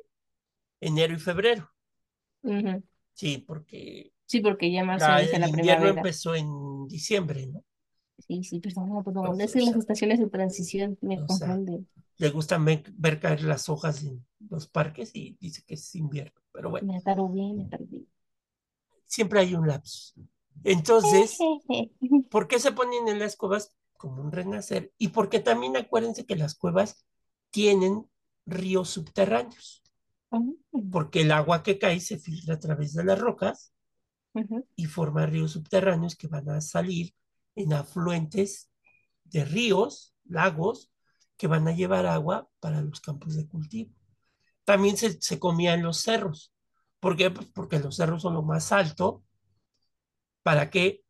enero 0.81 1.15
y 1.15 1.21
febrero. 1.21 1.71
Sí, 3.15 3.39
porque 3.39 4.13
Sí, 4.27 4.41
porque 4.41 4.71
ya 4.73 4.85
marzo 4.85 5.11
la- 5.11 5.23
inicia 5.23 5.39
el 5.39 5.47
invierno 5.47 5.51
primavera. 5.51 5.89
empezó 5.89 6.35
en 6.35 6.89
diciembre, 6.89 7.47
¿no? 7.49 7.65
Sí, 8.19 8.45
sí, 8.45 8.61
perdón, 8.61 9.03
perdón. 9.05 9.41
Entonces, 9.41 9.41
Es 9.41 9.57
o 9.57 9.59
que 9.59 9.65
las 9.65 9.77
estaciones 9.77 10.19
de 10.19 10.29
transición 10.29 10.99
me 11.01 11.19
sea, 11.27 11.63
confunden. 11.65 11.89
le 12.19 12.31
gusta 12.31 12.59
ver, 12.59 13.21
caer 13.21 13.43
las 13.43 13.69
hojas 13.69 14.03
en 14.05 14.27
los 14.51 14.67
parques 14.69 15.11
y 15.15 15.37
dice 15.41 15.63
que 15.67 15.75
es 15.75 15.95
invierno. 15.95 16.41
Pero 16.53 16.71
bueno, 16.71 16.89
Me 16.89 16.95
atarubé, 16.97 17.53
me 17.53 17.65
atarubé. 17.65 18.01
siempre 19.07 19.41
hay 19.41 19.55
un 19.55 19.67
lapsus. 19.67 20.15
Entonces, 20.65 21.49
¿por 22.29 22.49
qué 22.49 22.59
se 22.61 22.73
ponen 22.73 23.09
en 23.09 23.19
las 23.19 23.37
cuevas 23.37 23.75
como 23.99 24.23
un 24.23 24.33
renacer? 24.33 24.93
Y 24.99 25.09
porque 25.09 25.41
también 25.41 25.77
acuérdense 25.77 26.27
que 26.27 26.37
las 26.37 26.55
cuevas 26.57 27.07
tienen 27.51 28.09
ríos 28.47 28.91
subterráneos, 28.91 29.83
Ujú, 30.31 30.59
porque 30.91 31.21
el 31.23 31.31
agua 31.33 31.63
que 31.63 31.79
cae 31.79 32.01
se 32.01 32.19
filtra 32.19 32.55
a 32.55 32.59
través 32.59 32.93
de 32.95 33.05
las 33.05 33.19
rocas 33.21 33.73
y 34.75 34.87
forma 34.87 35.27
ríos 35.27 35.53
subterráneos 35.53 36.17
que 36.17 36.29
van 36.29 36.49
a 36.51 36.61
salir 36.61 37.15
en 37.57 37.73
afluentes 37.73 38.71
de 39.25 39.45
ríos, 39.45 40.14
lagos, 40.25 40.92
que 41.37 41.49
van 41.49 41.69
a 41.69 41.73
llevar 41.73 42.07
agua 42.07 42.49
para 42.61 42.81
los 42.81 43.01
campos 43.01 43.35
de 43.35 43.47
cultivo. 43.49 43.92
También 44.64 44.97
se, 44.97 45.21
se 45.21 45.38
comía 45.38 45.75
en 45.75 45.83
los 45.83 45.99
cerros. 45.99 46.53
¿Por 47.01 47.16
qué? 47.16 47.31
Pues 47.31 47.47
porque 47.49 47.79
los 47.79 47.97
cerros 47.97 48.23
son 48.23 48.35
lo 48.35 48.42
más 48.42 48.73
alto. 48.73 49.25
¿Para 50.42 50.71
qué? 50.71 51.03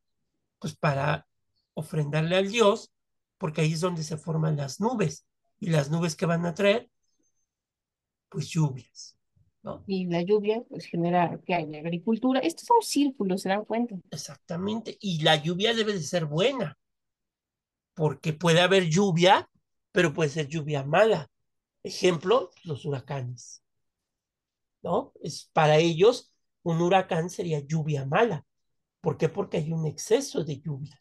Pues 0.58 0.76
para 0.76 1.26
ofrendarle 1.74 2.36
al 2.36 2.50
Dios, 2.50 2.92
porque 3.38 3.60
ahí 3.60 3.72
es 3.72 3.80
donde 3.80 4.02
se 4.02 4.16
forman 4.16 4.56
las 4.56 4.80
nubes. 4.80 5.26
Y 5.58 5.70
las 5.70 5.90
nubes 5.90 6.16
que 6.16 6.26
van 6.26 6.46
a 6.46 6.54
traer, 6.54 6.90
pues 8.28 8.48
lluvias, 8.48 9.15
¿no? 9.66 9.82
Y 9.88 10.06
la 10.06 10.22
lluvia, 10.22 10.62
pues 10.68 10.86
genera 10.86 11.40
que 11.44 11.52
haya 11.52 11.80
agricultura. 11.80 12.38
Esto 12.38 12.62
es 12.62 12.70
un 12.70 12.82
círculo, 12.82 13.36
¿se 13.36 13.48
dan 13.48 13.64
cuenta? 13.64 13.96
Exactamente. 14.12 14.96
Y 15.00 15.22
la 15.22 15.34
lluvia 15.34 15.74
debe 15.74 15.92
de 15.92 16.02
ser 16.02 16.24
buena, 16.24 16.78
porque 17.94 18.32
puede 18.32 18.60
haber 18.60 18.88
lluvia, 18.88 19.50
pero 19.90 20.14
puede 20.14 20.30
ser 20.30 20.46
lluvia 20.46 20.84
mala. 20.84 21.28
Ejemplo, 21.82 22.52
los 22.62 22.84
huracanes, 22.84 23.64
¿no? 24.82 25.12
Es, 25.20 25.50
para 25.52 25.78
ellos, 25.78 26.32
un 26.62 26.80
huracán 26.80 27.28
sería 27.28 27.58
lluvia 27.58 28.06
mala. 28.06 28.46
¿Por 29.00 29.18
qué? 29.18 29.28
Porque 29.28 29.56
hay 29.56 29.72
un 29.72 29.84
exceso 29.86 30.44
de 30.44 30.60
lluvia, 30.60 31.00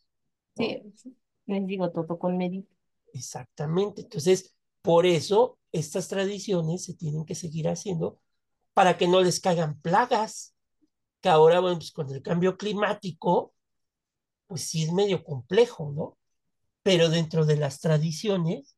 ¿no? 0.56 0.65
Sí. 0.65 1.15
les 1.45 1.67
digo 1.67 1.91
todo 1.91 2.17
con 2.17 2.36
medida. 2.36 2.67
Exactamente. 3.13 4.01
Entonces, 4.01 4.56
por 4.82 5.06
eso 5.06 5.60
estas 5.71 6.08
tradiciones 6.08 6.84
se 6.84 6.95
tienen 6.95 7.25
que 7.25 7.36
seguir 7.36 7.67
haciendo 7.67 8.19
para 8.75 8.97
que 8.97 9.07
no 9.07 9.21
les 9.21 9.39
caigan 9.39 9.79
plagas, 9.79 10.53
que 11.21 11.29
ahora, 11.29 11.61
bueno, 11.61 11.77
pues 11.77 11.93
con 11.93 12.11
el 12.13 12.21
cambio 12.21 12.57
climático, 12.57 13.55
pues 14.47 14.63
sí 14.63 14.83
es 14.83 14.91
medio 14.91 15.23
complejo, 15.23 15.93
¿no? 15.95 16.17
Pero 16.83 17.09
dentro 17.09 17.45
de 17.45 17.55
las 17.55 17.79
tradiciones, 17.79 18.77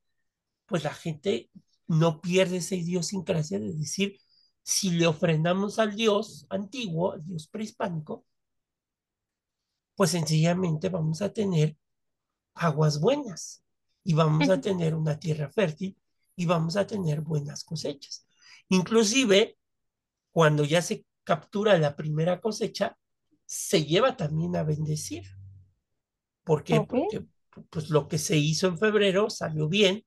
pues 0.67 0.83
la 0.83 0.93
gente 0.93 1.49
no 1.87 2.21
pierde 2.21 2.57
esa 2.57 2.75
idiosincrasia 2.75 3.59
de 3.59 3.73
decir, 3.73 4.19
si 4.61 4.91
le 4.91 5.07
ofrendamos 5.07 5.79
al 5.79 5.95
Dios 5.95 6.45
antiguo, 6.49 7.13
al 7.13 7.25
Dios 7.25 7.47
prehispánico, 7.47 8.23
pues 9.95 10.11
sencillamente 10.11 10.89
vamos 10.89 11.23
a 11.23 11.33
tener 11.33 11.75
aguas 12.53 12.99
buenas 12.99 13.63
y 14.03 14.13
vamos 14.13 14.47
a 14.49 14.61
tener 14.61 14.93
una 14.93 15.19
tierra 15.19 15.49
fértil 15.49 15.97
y 16.35 16.45
vamos 16.45 16.75
a 16.77 16.85
tener 16.85 17.21
buenas 17.21 17.63
cosechas. 17.63 18.27
Inclusive, 18.69 19.56
cuando 20.37 20.63
ya 20.63 20.83
se 20.83 21.03
captura 21.23 21.79
la 21.79 21.95
primera 21.95 22.39
cosecha, 22.39 22.95
se 23.47 23.85
lleva 23.85 24.15
también 24.15 24.55
a 24.55 24.61
bendecir. 24.61 25.23
¿Por 26.43 26.63
qué? 26.63 26.79
Porque 26.87 27.25
pues 27.71 27.89
lo 27.89 28.07
que 28.07 28.19
se 28.19 28.37
hizo 28.37 28.67
en 28.67 28.77
febrero 28.77 29.31
salió 29.31 29.67
bien 29.67 30.05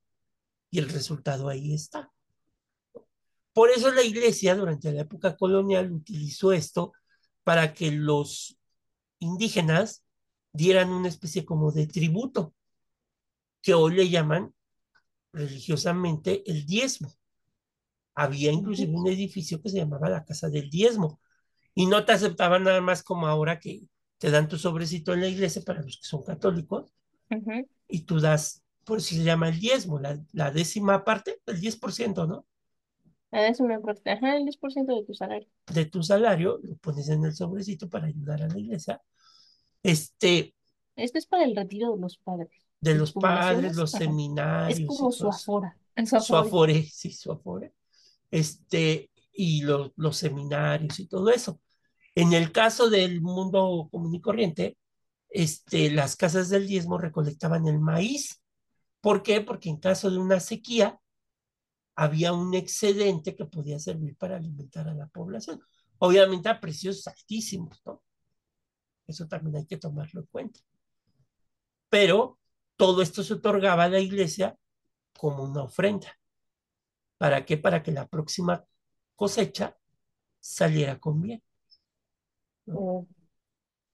y 0.69 0.79
el 0.79 0.87
resultado 0.87 1.49
ahí 1.49 1.73
está. 1.73 2.13
Por 3.51 3.71
eso 3.71 3.91
la 3.91 4.03
iglesia 4.03 4.55
durante 4.55 4.93
la 4.93 5.01
época 5.01 5.35
colonial 5.35 5.91
utilizó 5.91 6.53
esto 6.53 6.93
para 7.43 7.73
que 7.73 7.91
los 7.91 8.57
indígenas 9.19 10.05
dieran 10.53 10.91
una 10.91 11.09
especie 11.09 11.43
como 11.43 11.73
de 11.73 11.87
tributo, 11.87 12.55
que 13.61 13.73
hoy 13.73 13.95
le 13.95 14.09
llaman 14.09 14.55
religiosamente 15.33 16.49
el 16.49 16.65
diezmo. 16.65 17.11
Había 18.21 18.51
inclusive 18.51 18.93
un 18.93 19.07
edificio 19.07 19.61
que 19.61 19.69
se 19.69 19.77
llamaba 19.77 20.09
la 20.09 20.25
Casa 20.25 20.49
del 20.49 20.69
Diezmo 20.69 21.19
y 21.73 21.85
no 21.85 22.05
te 22.05 22.11
aceptaban 22.11 22.63
nada 22.63 22.81
más 22.81 23.03
como 23.03 23.27
ahora 23.27 23.59
que 23.59 23.81
te 24.17 24.29
dan 24.29 24.47
tu 24.47 24.57
sobrecito 24.57 25.13
en 25.13 25.21
la 25.21 25.27
iglesia 25.27 25.61
para 25.65 25.81
los 25.81 25.97
que 25.97 26.05
son 26.05 26.23
católicos 26.23 26.93
y 27.87 28.01
tú 28.01 28.19
das, 28.19 28.63
por 28.83 28.97
eso 28.97 29.15
se 29.15 29.23
llama 29.23 29.49
el 29.49 29.59
diezmo, 29.59 29.99
la, 29.99 30.51
décima 30.51 31.03
parte, 31.03 31.39
el 31.45 31.59
10%, 31.59 32.27
¿no? 32.27 32.45
La 33.31 33.43
décima 33.43 33.79
parte, 33.79 34.11
ajá, 34.11 34.35
el 34.35 34.43
10% 34.43 34.95
de 34.95 35.05
tu 35.05 35.13
salario. 35.13 35.47
De 35.73 35.85
tu 35.85 36.03
salario, 36.03 36.59
lo 36.63 36.75
pones 36.75 37.07
en 37.09 37.23
el 37.23 37.33
sobrecito 37.33 37.89
para 37.89 38.07
ayudar 38.07 38.43
a 38.43 38.47
la 38.47 38.59
iglesia. 38.59 39.01
Este. 39.81 40.53
Esto 40.95 41.17
es 41.17 41.25
para 41.25 41.45
el 41.45 41.55
retiro 41.55 41.95
de 41.95 42.01
los 42.01 42.17
padres. 42.17 42.51
De 42.81 42.95
los 42.95 43.13
padres, 43.13 43.75
los 43.75 43.91
seminarios. 43.91 44.79
Es 44.79 44.85
como 44.85 45.11
su 45.11 45.29
afora. 45.29 45.77
Su 46.05 46.35
afore, 46.35 46.83
sí, 46.83 47.11
su 47.11 47.31
afore. 47.31 47.73
Este, 48.31 49.11
y 49.33 49.61
los 49.63 50.17
seminarios 50.17 50.99
y 50.99 51.07
todo 51.07 51.29
eso. 51.29 51.59
En 52.15 52.33
el 52.33 52.51
caso 52.51 52.89
del 52.89 53.21
mundo 53.21 53.87
común 53.91 54.15
y 54.15 54.21
corriente, 54.21 54.77
este, 55.29 55.91
las 55.91 56.15
casas 56.15 56.49
del 56.49 56.67
diezmo 56.67 56.97
recolectaban 56.97 57.67
el 57.67 57.79
maíz. 57.79 58.41
¿Por 59.01 59.23
qué? 59.23 59.41
Porque 59.41 59.69
en 59.69 59.77
caso 59.77 60.11
de 60.11 60.17
una 60.17 60.39
sequía 60.39 60.99
había 61.95 62.33
un 62.33 62.53
excedente 62.53 63.35
que 63.35 63.45
podía 63.45 63.79
servir 63.79 64.15
para 64.17 64.37
alimentar 64.37 64.87
a 64.87 64.93
la 64.93 65.07
población. 65.07 65.61
Obviamente 65.99 66.49
a 66.49 66.59
precios 66.59 67.07
altísimos, 67.07 67.81
¿no? 67.85 68.03
Eso 69.07 69.27
también 69.27 69.57
hay 69.57 69.65
que 69.65 69.77
tomarlo 69.77 70.21
en 70.21 70.27
cuenta. 70.27 70.59
Pero 71.89 72.39
todo 72.75 73.01
esto 73.01 73.23
se 73.23 73.35
otorgaba 73.35 73.85
a 73.85 73.89
la 73.89 73.99
iglesia 73.99 74.57
como 75.17 75.43
una 75.43 75.63
ofrenda. 75.63 76.17
¿Para 77.21 77.45
qué? 77.45 77.55
Para 77.55 77.83
que 77.83 77.91
la 77.91 78.07
próxima 78.07 78.65
cosecha 79.15 79.77
saliera 80.39 80.99
con 80.99 81.21
bien. 81.21 81.43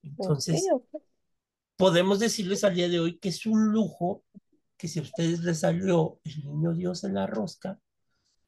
Entonces, 0.02 0.66
podemos 1.76 2.20
decirles 2.20 2.64
al 2.64 2.76
día 2.76 2.88
de 2.88 3.02
hoy 3.02 3.20
que 3.20 3.28
es 3.28 3.46
un 3.46 3.74
lujo 3.74 4.24
que 4.78 4.88
si 4.88 5.00
a 5.00 5.02
ustedes 5.02 5.42
les 5.42 5.60
salió 5.60 6.22
el 6.24 6.46
niño 6.46 6.74
Dios 6.74 7.04
en 7.04 7.16
la 7.16 7.28
rosca, 7.28 7.82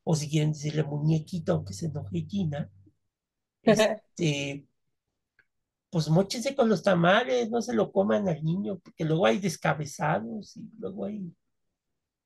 o 0.06 0.16
si 0.16 0.30
quieren 0.30 0.54
decirle 0.54 0.84
muñequito, 0.84 1.52
aunque 1.52 1.74
se 1.74 1.88
enoje 1.88 2.26
Gina, 2.26 2.72
este, 3.64 4.66
pues 5.90 6.08
mochense 6.08 6.56
con 6.56 6.70
los 6.70 6.84
tamales, 6.84 7.52
no 7.52 7.62
se 7.62 7.74
lo 7.74 7.92
coman 7.92 8.30
al 8.30 8.42
niño, 8.46 8.80
porque 8.80 9.04
luego 9.04 9.26
hay 9.26 9.40
descabezados 9.40 10.56
y 10.56 10.70
luego 10.78 11.04
hay, 11.04 11.36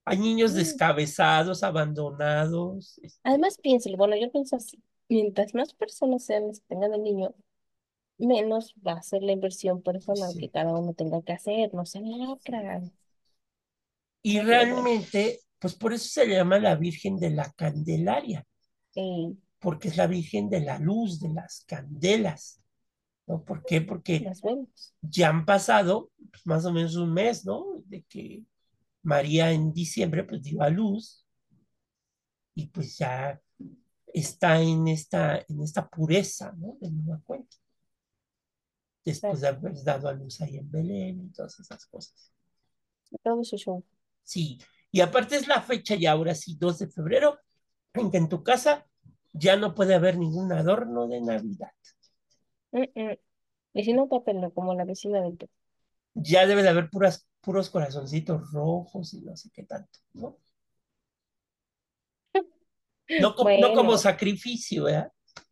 hay 0.05 0.17
niños 0.17 0.53
mm. 0.53 0.55
descabezados, 0.55 1.63
abandonados. 1.63 2.99
Este. 3.01 3.19
Además, 3.23 3.57
piénselo, 3.57 3.97
bueno, 3.97 4.15
yo 4.15 4.31
pienso 4.31 4.55
así, 4.55 4.81
mientras 5.09 5.53
más 5.53 5.73
personas 5.73 6.25
sean 6.25 6.47
las 6.47 6.59
que 6.59 6.67
tengan 6.67 6.93
el 6.93 7.03
niño, 7.03 7.33
menos 8.17 8.73
va 8.85 8.93
a 8.93 9.03
ser 9.03 9.23
la 9.23 9.31
inversión 9.31 9.81
personal 9.81 10.33
que 10.39 10.49
cada 10.49 10.73
uno 10.73 10.93
tenga 10.93 11.21
que 11.21 11.33
hacer, 11.33 11.73
no 11.73 11.85
se 11.85 12.01
lacra. 12.01 12.81
Y 14.21 14.39
realmente, 14.39 15.39
pues 15.59 15.75
por 15.75 15.93
eso 15.93 16.07
se 16.07 16.25
le 16.25 16.35
llama 16.35 16.59
la 16.59 16.75
Virgen 16.75 17.17
de 17.17 17.31
la 17.31 17.51
Candelaria, 17.51 18.45
porque 19.59 19.87
es 19.87 19.97
la 19.97 20.07
Virgen 20.07 20.49
de 20.49 20.61
la 20.61 20.79
luz, 20.79 21.19
de 21.19 21.29
las 21.29 21.63
candelas. 21.65 22.61
¿no? 23.25 23.43
¿Por 23.43 23.63
qué? 23.63 23.81
Porque 23.81 24.29
ya 25.01 25.29
han 25.29 25.45
pasado 25.45 26.11
pues, 26.31 26.45
más 26.45 26.65
o 26.65 26.73
menos 26.73 26.95
un 26.95 27.13
mes, 27.13 27.45
¿no? 27.45 27.81
De 27.85 28.03
que 28.03 28.43
María 29.03 29.51
en 29.51 29.73
diciembre 29.73 30.23
pues 30.23 30.43
dio 30.43 30.61
a 30.61 30.69
luz 30.69 31.25
y 32.55 32.67
pues 32.67 32.97
ya 32.97 33.39
está 34.07 34.61
en 34.61 34.87
esta, 34.87 35.37
en 35.37 35.61
esta 35.61 35.87
pureza, 35.87 36.53
¿no? 36.57 36.77
De 36.79 36.91
nueva 36.91 37.21
cuenta 37.23 37.57
después 39.05 39.41
de 39.41 39.47
haber 39.47 39.83
dado 39.83 40.07
a 40.07 40.13
luz 40.13 40.41
ahí 40.41 40.57
en 40.57 40.71
Belén 40.71 41.25
y 41.25 41.29
todas 41.31 41.59
esas 41.59 41.85
cosas. 41.87 42.31
Todo 43.21 43.41
eso 43.41 43.57
show. 43.57 43.83
Sí, 44.23 44.57
y 44.91 45.01
aparte 45.01 45.35
es 45.35 45.47
la 45.47 45.61
fecha 45.61 45.95
y 45.95 46.05
ahora 46.05 46.33
sí, 46.33 46.55
2 46.57 46.79
de 46.79 46.87
febrero, 46.87 47.39
en 47.93 48.09
que 48.09 48.17
en 48.17 48.29
tu 48.29 48.43
casa 48.43 48.87
ya 49.33 49.57
no 49.57 49.75
puede 49.75 49.95
haber 49.95 50.17
ningún 50.17 50.51
adorno 50.51 51.07
de 51.07 51.21
Navidad. 51.21 51.71
Y 53.73 53.83
si 53.83 53.93
no, 53.93 54.07
tápenlo 54.07 54.53
como 54.53 54.73
la 54.73 54.85
vecina 54.85 55.21
del 55.21 55.37
Ya 56.13 56.45
debe 56.45 56.63
de 56.63 56.69
haber 56.69 56.89
puras, 56.89 57.27
puros 57.43 57.69
corazoncitos 57.69 58.51
rojos 58.51 59.13
y 59.13 59.21
no 59.21 59.35
sé 59.35 59.49
qué 59.53 59.63
tanto, 59.63 59.99
¿no? 60.13 60.37
No, 63.19 63.35
no 63.59 63.73
como 63.73 63.97
sacrificio, 63.97 64.87
¿eh? 64.87 65.05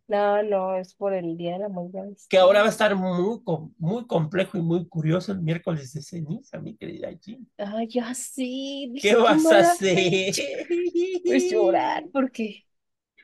No, 0.08 0.42
no, 0.44 0.76
es 0.76 0.94
por 0.94 1.14
el 1.14 1.38
Día 1.38 1.54
de 1.54 1.60
la 1.60 1.70
Mujer. 1.70 2.10
Que 2.28 2.38
ahora 2.38 2.62
va 2.62 2.68
a 2.68 2.70
estar 2.70 2.96
muy, 2.96 3.40
muy 3.78 4.08
complejo 4.08 4.58
y 4.58 4.62
muy 4.62 4.88
curioso 4.88 5.32
el 5.32 5.42
miércoles 5.42 5.94
de 5.94 6.02
ceniza, 6.02 6.60
mi 6.60 6.76
querida 6.76 7.12
Jean. 7.12 7.48
Ay, 7.58 7.88
ya 7.88 8.14
sí. 8.14 8.94
¿Qué 9.02 9.16
vas 9.16 9.46
a 9.46 9.60
hacer? 9.60 10.34
Pues 11.26 11.50
llorar, 11.50 12.06
porque 12.12 12.66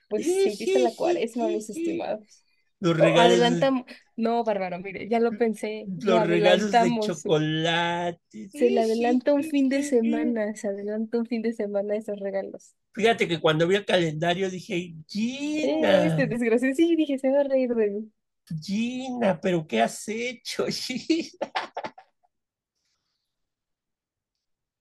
pues 0.10 0.23
sí, 0.23 0.49
empieza 0.49 0.80
la 0.80 0.95
cuaresma, 0.95 1.47
mis 1.47 1.69
estimados. 1.69 2.43
Los 2.80 2.98
regalos. 2.98 3.34
adelantamos. 3.34 3.86
No, 4.16 4.44
Bárbaro, 4.44 4.80
mire, 4.80 5.08
ya 5.10 5.20
lo 5.20 5.32
pensé. 5.38 5.86
Los 6.02 6.28
regalos 6.28 6.72
de 6.72 7.00
chocolate. 7.02 8.50
Se 8.50 8.70
le 8.70 8.82
adelanta 8.82 9.34
un 9.34 9.44
fin 9.44 9.70
de 9.70 9.84
semana, 9.84 10.56
se 10.56 10.68
adelanta 10.68 11.18
un 11.18 11.26
fin 11.26 11.42
de 11.42 11.54
semana 11.54 11.96
esos 11.96 12.20
regalos. 12.20 12.76
Fíjate 12.94 13.28
que 13.28 13.40
cuando 13.40 13.68
vi 13.68 13.76
el 13.76 13.86
calendario 13.86 14.50
dije, 14.50 14.96
Gina. 15.08 16.06
Este 16.08 16.28
desgraciado, 16.28 16.74
sí, 16.74 16.96
dije, 16.96 17.18
se 17.20 17.30
va 17.30 17.42
a 17.42 17.44
reír 17.44 17.74
de 17.76 17.90
mí. 17.90 18.12
Gina, 18.62 19.40
pero 19.40 19.68
¿qué 19.68 19.82
has 19.82 20.08
hecho, 20.08 20.66
Gina? 20.72 21.30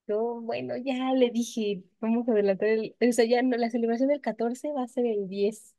No, 0.09 0.41
bueno, 0.41 0.75
ya 0.77 1.13
le 1.15 1.31
dije, 1.31 1.83
vamos 2.01 2.29
a 2.29 2.33
adelantar 2.33 2.69
el, 2.69 2.97
o 3.01 3.13
sea, 3.13 3.25
ya 3.25 3.43
no, 3.43 3.57
la 3.57 3.71
celebración 3.71 4.09
del 4.09 4.21
14 4.21 4.73
va 4.73 4.85
a 4.85 4.89
ser 4.89 5.05
el 5.07 5.29
10, 5.29 5.76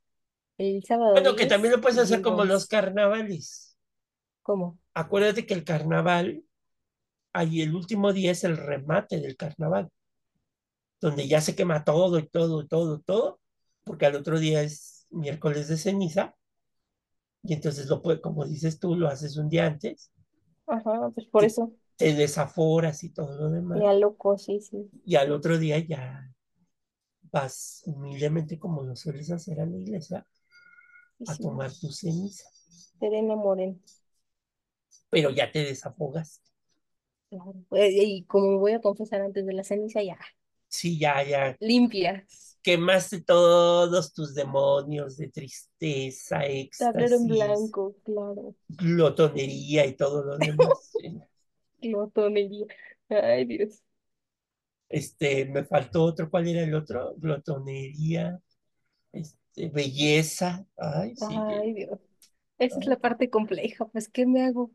el 0.57 0.83
sábado. 0.83 1.13
Bueno, 1.13 1.35
que 1.35 1.45
también 1.45 1.73
lo 1.73 1.81
puedes 1.81 1.97
hacer 1.97 2.21
como 2.21 2.45
los 2.45 2.67
carnavales. 2.67 3.77
¿Cómo? 4.41 4.79
Acuérdate 4.93 5.45
que 5.45 5.53
el 5.53 5.63
carnaval, 5.63 6.43
ahí 7.33 7.61
el 7.61 7.75
último 7.75 8.13
día 8.13 8.31
es 8.31 8.43
el 8.43 8.57
remate 8.57 9.19
del 9.19 9.35
carnaval 9.35 9.89
donde 10.99 11.27
ya 11.27 11.41
se 11.41 11.55
quema 11.55 11.83
todo 11.83 12.19
y 12.19 12.27
todo, 12.27 12.61
y 12.61 12.67
todo, 12.67 12.99
todo, 12.99 13.39
porque 13.83 14.05
al 14.05 14.15
otro 14.15 14.39
día 14.39 14.61
es 14.61 15.07
miércoles 15.09 15.67
de 15.67 15.77
ceniza, 15.77 16.35
y 17.43 17.53
entonces 17.53 17.87
lo 17.87 18.01
puede, 18.01 18.19
como 18.19 18.45
dices 18.45 18.79
tú, 18.79 18.95
lo 18.95 19.07
haces 19.07 19.37
un 19.37 19.47
día 19.47 19.67
antes. 19.67 20.11
Ajá, 20.65 21.11
pues 21.13 21.27
por 21.27 21.45
eso. 21.45 21.71
Te 21.95 22.13
desaforas 22.13 23.03
y 23.03 23.09
todo 23.09 23.37
lo 23.39 23.49
demás. 23.49 23.79
Ya 23.81 23.93
loco, 23.93 24.37
sí, 24.37 24.59
sí. 24.59 24.89
Y 25.05 25.15
al 25.15 25.31
otro 25.31 25.57
día 25.57 25.79
ya 25.79 26.31
vas 27.31 27.83
humildemente, 27.85 28.59
como 28.59 28.83
lo 28.83 28.95
sueles 28.95 29.31
hacer 29.31 29.59
a 29.61 29.65
la 29.65 29.77
iglesia, 29.77 30.27
a 31.25 31.35
tomar 31.35 31.71
tu 31.71 31.91
ceniza. 31.91 32.49
Serena 32.99 33.35
Moreno. 33.35 33.77
Pero 35.09 35.29
ya 35.29 35.51
te 35.51 35.59
desafogas. 35.63 36.41
Claro. 37.29 37.53
Pues, 37.69 37.93
y 37.93 38.23
como 38.23 38.59
voy 38.59 38.73
a 38.73 38.81
confesar 38.81 39.21
antes 39.21 39.45
de 39.45 39.53
la 39.53 39.63
ceniza, 39.63 40.01
ya 40.01 40.17
Sí, 40.69 40.99
ya, 40.99 41.23
ya. 41.23 41.55
Limpias. 41.59 42.57
Quemaste 42.61 43.21
todos 43.21 44.13
tus 44.13 44.35
demonios 44.35 45.17
de 45.17 45.29
tristeza, 45.29 46.45
éxtasis. 46.45 47.11
en 47.13 47.27
blanco, 47.27 47.95
claro. 48.03 48.53
Glotonería 48.67 49.85
y 49.85 49.93
todo 49.95 50.23
lo 50.25 50.37
demás. 50.37 50.91
Glotonería. 51.81 52.65
Ay, 53.09 53.45
Dios. 53.45 53.81
Este, 54.89 55.45
me 55.45 55.63
faltó 55.63 56.03
otro. 56.03 56.29
¿Cuál 56.29 56.47
era 56.47 56.61
el 56.61 56.73
otro? 56.73 57.13
Glotonería. 57.17 58.39
Este, 59.13 59.37
belleza. 59.73 60.65
Ay, 60.77 61.15
sí. 61.15 61.25
Ay, 61.29 61.73
Dios. 61.73 61.99
Esa 62.59 62.79
es 62.79 62.85
la 62.87 62.97
parte 62.99 63.29
compleja. 63.29 63.85
Pues, 63.85 64.09
¿qué 64.09 64.25
me 64.25 64.45
hago? 64.45 64.71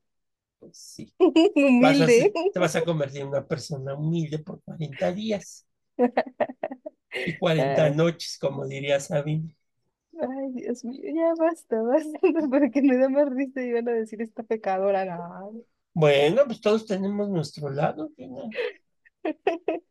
Pues 0.59 0.77
sí. 0.77 1.13
humilde. 1.19 2.33
te 2.53 2.61
vas 2.61 2.77
a 2.77 2.85
convertir 2.85 3.23
en 3.23 3.29
una 3.29 3.47
persona 3.47 3.95
humilde 3.95 4.39
por 4.39 4.63
40 4.63 5.13
días. 5.13 5.67
Y 7.27 7.37
40 7.39 7.91
noches, 7.91 8.39
como 8.41 8.67
diría 8.67 8.99
Sabine. 9.01 9.55
Ay, 10.21 10.53
Dios 10.53 10.85
mío, 10.85 11.01
ya 11.15 11.35
basta, 11.39 11.81
basta, 11.83 12.19
porque 12.51 12.83
me 12.83 12.97
da 12.99 13.09
más 13.09 13.29
risa 13.31 13.63
y 13.63 13.73
van 13.73 13.89
a 13.89 13.93
decir 13.93 14.21
esta 14.21 14.43
pecadora. 14.43 15.19
Bueno, 15.95 16.43
pues 16.47 16.61
todos 16.61 16.87
tenemos 16.87 17.29
nuestro 17.29 17.71
lado, 17.71 18.11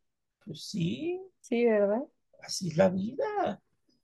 Pues 0.46 0.64
sí. 0.66 1.22
Sí, 1.40 1.66
¿verdad? 1.66 2.04
Así 2.42 2.70
es 2.70 2.78
la 2.78 2.90
vida. 2.90 3.62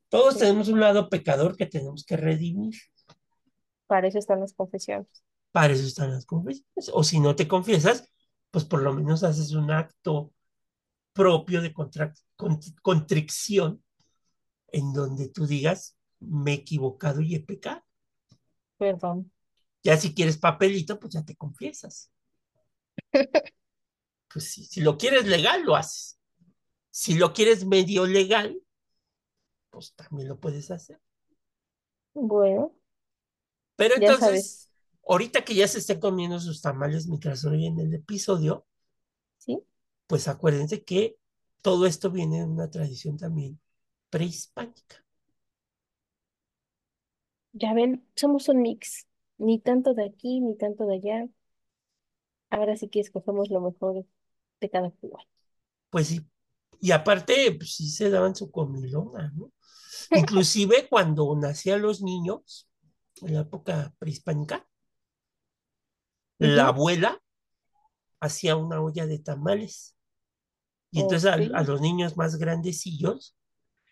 Todos 0.10 0.38
tenemos 0.38 0.70
un 0.70 0.80
lado 0.80 1.10
pecador 1.10 1.58
que 1.58 1.66
tenemos 1.66 2.06
que 2.06 2.18
redimir. 2.18 2.76
Para 3.88 4.08
eso 4.08 4.20
están 4.20 4.40
las 4.40 4.54
confesiones. 4.54 5.08
Para 5.52 5.74
eso 5.74 5.86
están 5.86 6.12
las 6.12 6.26
confesiones. 6.26 6.90
O 6.94 7.04
si 7.04 7.20
no 7.20 7.36
te 7.36 7.48
confiesas, 7.48 8.10
pues 8.52 8.66
por 8.66 8.82
lo 8.82 8.94
menos 8.94 9.24
haces 9.24 9.52
un 9.52 9.72
acto 9.72 10.34
propio 11.14 11.62
de 11.62 11.74
contra- 11.74 12.14
con- 12.36 12.60
contrición 12.82 13.84
en 14.70 14.94
donde 14.94 15.30
tú 15.30 15.46
digas, 15.48 15.98
me 16.20 16.52
he 16.52 16.56
equivocado 16.56 17.22
y 17.22 17.36
he 17.36 17.40
pecado. 17.40 17.82
Perdón. 18.78 19.32
Ya 19.84 19.98
si 19.98 20.14
quieres 20.14 20.38
papelito, 20.38 21.00
pues 21.00 21.14
ya 21.14 21.24
te 21.24 21.36
confiesas. 21.36 22.12
Pues 24.32 24.52
sí, 24.52 24.66
si 24.66 24.82
lo 24.82 24.98
quieres 24.98 25.26
legal, 25.26 25.64
lo 25.64 25.76
haces. 25.76 26.20
Si 26.92 27.14
lo 27.16 27.34
quieres 27.34 27.66
medio 27.66 28.06
legal, 28.06 28.60
pues 29.78 29.94
también 29.96 30.30
lo 30.30 30.40
puedes 30.40 30.72
hacer. 30.72 31.00
Bueno, 32.16 32.74
Pero 33.76 33.96
ya 33.96 34.14
entonces, 34.14 34.14
sabes. 34.14 34.70
ahorita 35.08 35.44
que 35.46 35.56
ya 35.56 35.68
se 35.68 35.80
estén 35.80 36.00
comiendo 36.00 36.40
sus 36.40 36.62
tamales 36.62 37.08
mientras 37.08 37.46
oyen 37.46 37.80
el 37.80 37.94
episodio, 37.94 38.66
¿Sí? 39.38 39.64
pues 40.08 40.28
acuérdense 40.28 40.84
que 40.84 41.18
todo 41.62 41.86
esto 41.86 42.12
viene 42.12 42.40
de 42.40 42.46
una 42.46 42.70
tradición 42.70 43.18
también 43.18 43.60
prehispánica. 44.10 45.06
Ya 47.54 47.74
ven, 47.74 48.06
somos 48.16 48.48
un 48.50 48.62
mix. 48.62 49.06
Ni 49.38 49.60
tanto 49.60 49.94
de 49.94 50.06
aquí, 50.06 50.40
ni 50.42 50.56
tanto 50.58 50.86
de 50.86 50.96
allá. 50.96 51.28
Ahora 52.50 52.76
sí 52.76 52.90
que 52.90 53.00
escogemos 53.00 53.50
lo 53.50 53.62
mejor 53.62 54.06
de 54.62 54.70
cada 54.70 54.92
lugar. 55.02 55.26
Pues 55.90 56.08
sí, 56.08 56.26
y 56.82 56.92
aparte, 56.92 57.54
pues 57.58 57.76
sí 57.76 57.90
se 57.90 58.10
daban 58.10 58.36
su 58.36 58.52
comilona, 58.52 59.32
¿no? 59.36 59.52
Inclusive 60.12 60.88
cuando 60.90 61.36
nacían 61.36 61.82
los 61.82 62.02
niños, 62.02 62.70
en 63.22 63.34
la 63.34 63.42
época 63.42 63.94
prehispánica, 64.00 64.68
la 66.40 66.68
abuela 66.68 67.22
hacía 68.20 68.56
una 68.56 68.82
olla 68.82 69.06
de 69.06 69.20
tamales. 69.20 69.96
Y 70.92 71.02
entonces 71.02 71.30
a, 71.30 71.38
los 71.64 71.82
niños 71.82 72.16
más 72.16 72.38
grandecillos 72.38 73.36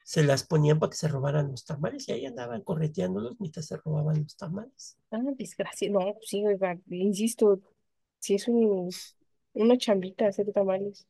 se 0.04 0.24
las 0.24 0.46
ponían 0.46 0.80
para 0.80 0.92
que 0.92 0.98
se 0.98 1.08
robaran 1.08 1.52
los 1.52 1.66
tamales 1.66 2.08
y 2.08 2.12
ahí 2.12 2.26
andaban 2.26 2.62
correteándolos 2.62 3.40
mientras 3.40 3.66
se 3.66 3.78
robaban 3.78 4.24
los 4.24 4.36
tamales. 4.36 4.98
Ah, 5.12 5.22
desgracia. 5.36 5.90
No, 5.90 6.16
sí, 6.22 6.46
oiga, 6.46 6.80
insisto, 6.90 7.60
sí 8.20 8.36
es 8.36 8.48
un, 8.48 8.90
una 9.54 9.78
chambita 9.78 10.28
hacer 10.28 10.52
tamales. 10.54 11.08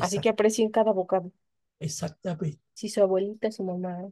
Así 0.00 0.18
que 0.18 0.28
aprecien 0.28 0.70
cada 0.70 0.92
bocado. 0.92 1.32
Exactamente. 1.84 2.60
Si 2.74 2.88
su 2.88 3.00
abuelita, 3.02 3.50
su 3.52 3.64
mamá, 3.64 4.10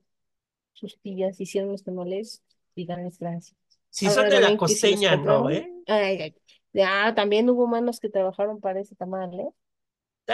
sus 0.74 0.98
tías 1.00 1.40
hicieron 1.40 1.72
los 1.72 1.85
tamales, 1.85 2.42
díganles 2.76 3.18
gracias. 3.18 3.56
Si 3.90 4.11
son 4.11 4.28
de 4.28 4.40
la 4.40 4.48
si 4.50 4.56
costeña, 4.56 5.16
no, 5.16 5.50
¿eh? 5.50 5.70
ay, 5.87 6.22
ay. 6.22 6.83
Ah, 6.85 7.14
también 7.14 7.50
hubo 7.50 7.66
manos 7.66 8.00
que 8.00 8.09
trabajaron 8.09 8.61
para 8.61 8.80
ese 8.80 8.94
tamal, 8.96 9.35
¿eh? 9.40 9.48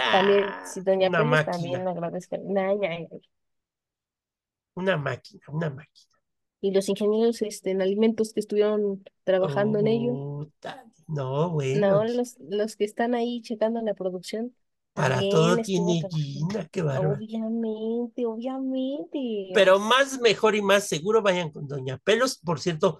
También, 0.09 0.45
si 0.63 0.81
Ah, 0.81 0.83
Doña 0.83 1.09
una 1.09 1.19
Peles 1.19 1.43
también 1.45 1.83
máquina, 1.83 1.91
agradezcan. 1.91 2.41
Ay, 2.57 2.79
ay, 2.83 3.07
ay. 3.11 3.21
una 4.75 4.97
máquina, 4.97 5.41
una 5.49 5.69
máquina. 5.69 6.17
Y 6.61 6.71
los 6.71 6.89
ingenieros 6.89 7.41
este, 7.41 7.71
en 7.71 7.81
alimentos 7.81 8.33
que 8.33 8.39
estuvieron 8.39 9.03
trabajando 9.23 9.79
en 9.79 9.87
ello. 9.87 10.21
No, 11.07 11.49
bueno, 11.51 11.87
No, 11.89 12.03
los, 12.05 12.37
los 12.39 12.75
que 12.75 12.85
están 12.85 13.15
ahí 13.15 13.41
checando 13.41 13.81
la 13.81 13.93
producción, 13.93 14.55
para 14.97 15.21
todo 15.29 15.55
tiene. 15.57 16.01
Gina, 16.11 16.67
qué 16.71 16.81
bárbaro. 16.81 17.13
Obviamente, 17.15 18.25
obviamente. 18.25 19.51
Pero 19.53 19.79
más 19.79 20.19
mejor 20.19 20.55
y 20.55 20.61
más 20.61 20.87
seguro 20.87 21.21
vayan 21.21 21.51
con 21.51 21.67
Doña 21.67 21.97
Pelos. 21.99 22.37
Por 22.37 22.59
cierto, 22.59 22.99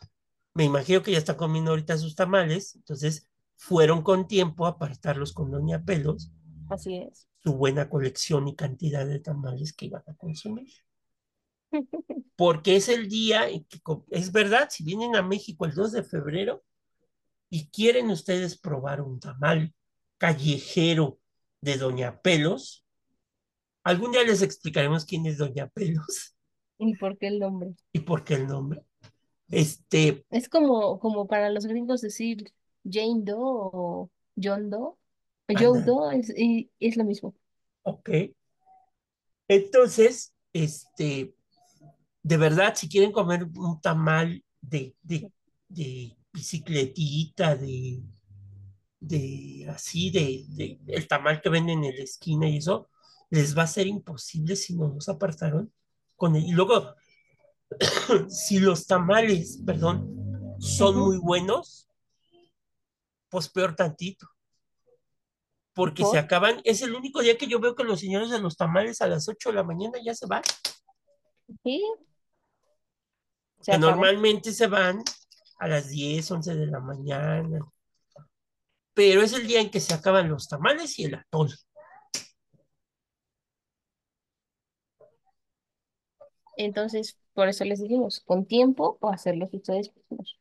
me 0.54 0.64
imagino 0.64 1.02
que 1.04 1.12
ya 1.12 1.18
está 1.18 1.36
comiendo 1.36 1.72
ahorita 1.72 1.98
sus 1.98 2.16
tamales, 2.16 2.76
entonces 2.76 3.28
fueron 3.56 4.02
con 4.04 4.28
tiempo 4.28 4.66
a 4.66 4.70
apartarlos 4.70 5.34
con 5.34 5.52
Doña 5.52 5.84
Pelos, 5.84 6.32
Así 6.70 6.98
es. 6.98 7.28
su 7.44 7.54
buena 7.56 7.90
colección 7.90 8.48
y 8.48 8.56
cantidad 8.56 9.06
de 9.06 9.20
tamales 9.20 9.74
que 9.74 9.88
iban 9.88 10.04
a 10.08 10.14
consumir. 10.14 10.70
Porque 12.36 12.76
es 12.76 12.88
el 12.90 13.08
día 13.10 13.50
en 13.50 13.64
que, 13.66 13.80
co- 13.82 14.06
es 14.10 14.32
verdad, 14.32 14.68
si 14.70 14.84
vienen 14.84 15.16
a 15.16 15.24
México 15.24 15.66
el 15.66 15.74
2 15.74 15.92
de 15.92 16.04
febrero 16.04 16.64
y 17.50 17.70
quieren 17.70 18.10
ustedes 18.12 18.58
probar 18.58 19.02
un 19.02 19.20
tamal 19.20 19.74
callejero 20.18 21.20
de 21.62 21.78
Doña 21.78 22.22
Pelos, 22.22 22.86
algún 23.84 24.12
día 24.12 24.24
les 24.24 24.42
explicaremos 24.42 25.06
quién 25.06 25.26
es 25.26 25.38
Doña 25.38 25.68
Pelos 25.68 26.36
¿Y 26.80 26.96
por 26.96 27.18
qué 27.18 27.28
el 27.28 27.40
nombre? 27.40 27.74
y 27.92 28.00
por 28.00 28.24
qué 28.24 28.36
el 28.36 28.48
nombre. 28.48 28.84
Este, 29.50 30.26
Es 30.30 30.50
como, 30.50 31.00
como 31.00 31.28
para 31.28 31.50
los 31.50 31.66
gringos 31.66 32.02
decir 32.02 32.52
Jane 32.84 33.22
Doe 33.24 33.38
o 33.40 34.12
John 34.42 34.70
Doe. 34.70 34.94
Joe 35.50 35.80
anda, 35.80 35.86
Doe 35.86 36.20
es, 36.20 36.34
y- 36.38 36.70
es 36.80 36.98
lo 36.98 37.06
mismo. 37.06 37.34
ok. 37.84 38.10
Entonces, 39.48 40.34
este, 40.54 41.34
de 42.22 42.38
verdad, 42.38 42.76
si 42.76 42.90
quieren 42.90 43.12
comer 43.12 43.46
un 43.46 43.80
tamal 43.82 44.44
de, 44.62 44.94
de, 45.02 45.32
de 45.70 46.18
bicicletita, 46.34 47.56
de, 47.56 48.02
de 49.00 49.68
así, 49.70 50.10
de, 50.12 50.46
de 50.50 50.80
el 50.88 51.08
tamal 51.08 51.42
que 51.42 51.50
venden 51.50 51.84
en 51.84 51.96
la 51.96 52.04
esquina 52.04 52.48
y 52.50 52.58
eso, 52.58 52.90
les 53.30 53.58
va 53.58 53.64
a 53.64 53.68
ser 53.68 53.88
imposible 53.88 54.56
si 54.56 54.76
no 54.76 54.88
los 54.88 55.10
apartaron 55.10 55.72
con 56.16 56.36
el- 56.36 56.46
Y 56.46 56.52
luego, 56.52 56.96
si 58.30 58.60
los 58.60 58.88
tamales, 58.88 59.62
perdón, 59.66 60.56
son 60.60 60.98
muy 60.98 61.18
buenos, 61.18 61.88
pues 63.30 63.50
peor 63.50 63.76
tantito, 63.76 64.28
porque 65.74 66.04
se 66.04 66.12
¿Por? 66.12 66.18
acaban, 66.18 66.62
es 66.64 66.82
el 66.82 66.96
único 66.96 67.22
día 67.22 67.38
que 67.38 67.48
yo 67.48 67.60
veo 67.60 67.76
que 67.76 67.84
los 67.84 68.00
señores 68.00 68.30
de 68.32 68.40
los 68.40 68.58
tamales 68.58 69.02
a 69.02 69.08
las 69.08 69.28
8 69.28 69.50
de 69.50 69.56
la 69.56 69.64
mañana 69.64 70.00
ya 70.04 70.16
se 70.16 70.26
van, 70.26 70.42
Sí, 71.64 71.84
se 73.62 73.72
que 73.74 73.78
normalmente 73.78 74.52
se 74.52 74.68
van 74.68 75.04
a 75.60 75.68
las 75.68 75.90
10, 75.90 76.30
11 76.32 76.56
de 76.56 76.68
la 76.68 76.80
mañana, 76.80 77.60
pero 78.98 79.22
es 79.22 79.32
el 79.34 79.46
día 79.46 79.62
en 79.62 79.70
que 79.70 79.80
se 79.80 79.94
acaban 79.94 80.28
los 80.28 80.48
tamales 80.48 80.98
y 80.98 81.04
el 81.04 81.14
atol. 81.14 81.54
Entonces, 86.58 87.20
por 87.34 87.48
eso 87.48 87.64
les 87.64 87.80
dijimos, 87.80 88.22
con 88.26 88.48
tiempo 88.48 88.98
o 89.00 89.10
hacerlos 89.10 89.54
ustedes 89.54 89.92
mismos. 89.96 90.40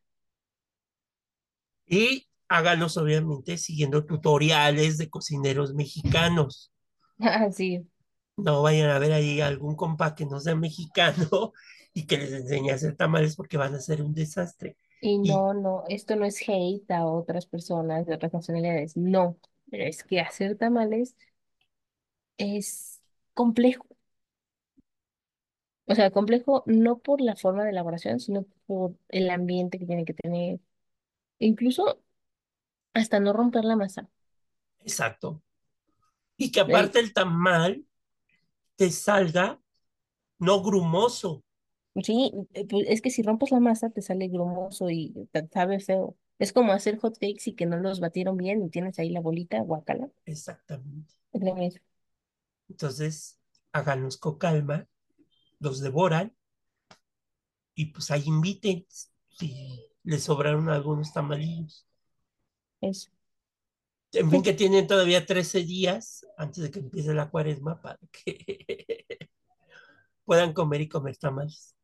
Y 1.84 2.26
hágalos 2.48 2.96
obviamente 2.96 3.58
siguiendo 3.58 4.06
tutoriales 4.06 4.96
de 4.96 5.10
cocineros 5.10 5.74
mexicanos. 5.74 6.72
Así. 7.18 7.86
No 8.38 8.62
vayan 8.62 8.88
a 8.88 8.98
ver 8.98 9.12
ahí 9.12 9.42
algún 9.42 9.76
compa 9.76 10.14
que 10.14 10.24
no 10.24 10.40
sea 10.40 10.54
mexicano 10.54 11.52
y 11.92 12.06
que 12.06 12.16
les 12.16 12.32
enseñe 12.32 12.70
a 12.70 12.76
hacer 12.76 12.96
tamales 12.96 13.36
porque 13.36 13.58
van 13.58 13.74
a 13.74 13.80
ser 13.80 14.00
un 14.00 14.14
desastre. 14.14 14.78
Y 15.00 15.18
Y 15.22 15.28
no, 15.28 15.54
no, 15.54 15.84
esto 15.88 16.16
no 16.16 16.24
es 16.24 16.40
hate 16.48 16.90
a 16.90 17.06
otras 17.06 17.46
personas 17.46 18.06
de 18.06 18.14
otras 18.14 18.32
nacionalidades. 18.32 18.96
No, 18.96 19.38
es 19.70 20.04
que 20.04 20.20
hacer 20.20 20.56
tamales 20.58 21.16
es 22.38 23.02
complejo. 23.34 23.86
O 25.86 25.94
sea, 25.94 26.10
complejo 26.10 26.62
no 26.66 26.98
por 26.98 27.20
la 27.20 27.36
forma 27.36 27.64
de 27.64 27.70
elaboración, 27.70 28.18
sino 28.20 28.44
por 28.66 28.96
el 29.08 29.30
ambiente 29.30 29.78
que 29.78 29.86
tiene 29.86 30.04
que 30.04 30.14
tener. 30.14 30.60
Incluso 31.40 32.02
hasta 32.94 33.20
no 33.20 33.32
romper 33.32 33.64
la 33.64 33.76
masa. 33.76 34.10
exacto. 34.80 35.42
Y 36.36 36.52
que 36.52 36.60
aparte 36.60 37.00
el 37.00 37.12
tamal 37.12 37.86
te 38.76 38.90
salga 38.92 39.60
no 40.40 40.62
grumoso. 40.64 41.44
Sí, 42.02 42.32
eh, 42.54 42.66
pues, 42.66 42.86
es 42.88 43.00
que 43.00 43.10
si 43.10 43.22
rompes 43.22 43.50
la 43.50 43.60
masa 43.60 43.90
te 43.90 44.02
sale 44.02 44.28
grumoso 44.28 44.90
y 44.90 45.14
te 45.32 45.48
sabe 45.48 45.80
feo. 45.80 46.16
Es 46.38 46.52
como 46.52 46.72
hacer 46.72 46.98
hot 46.98 47.14
cakes 47.18 47.44
y 47.46 47.54
que 47.54 47.66
no 47.66 47.78
los 47.78 48.00
batieron 48.00 48.36
bien 48.36 48.62
y 48.62 48.68
tienes 48.68 48.98
ahí 48.98 49.10
la 49.10 49.20
bolita, 49.20 49.60
guacala. 49.60 50.10
Exactamente. 50.26 51.14
Es 51.32 51.42
lo 51.42 51.54
mismo. 51.54 51.80
Entonces, 52.68 53.38
háganlos 53.72 54.18
con 54.18 54.38
calma, 54.38 54.86
los 55.58 55.80
devoran 55.80 56.34
y 57.74 57.86
pues 57.86 58.10
ahí 58.10 58.24
inviten 58.26 58.86
si 58.88 59.86
les 60.02 60.24
sobraron 60.24 60.68
algunos 60.68 61.12
tamalillos. 61.12 61.86
Eso. 62.80 63.10
En 64.12 64.30
fin, 64.30 64.42
que 64.42 64.54
tienen 64.54 64.86
todavía 64.86 65.26
13 65.26 65.62
días 65.64 66.26
antes 66.38 66.62
de 66.62 66.70
que 66.70 66.78
empiece 66.78 67.12
la 67.12 67.28
cuaresma 67.28 67.80
para 67.82 67.98
que 68.10 69.28
puedan 70.24 70.52
comer 70.52 70.80
y 70.82 70.88
comer 70.88 71.16
tamales. 71.16 71.75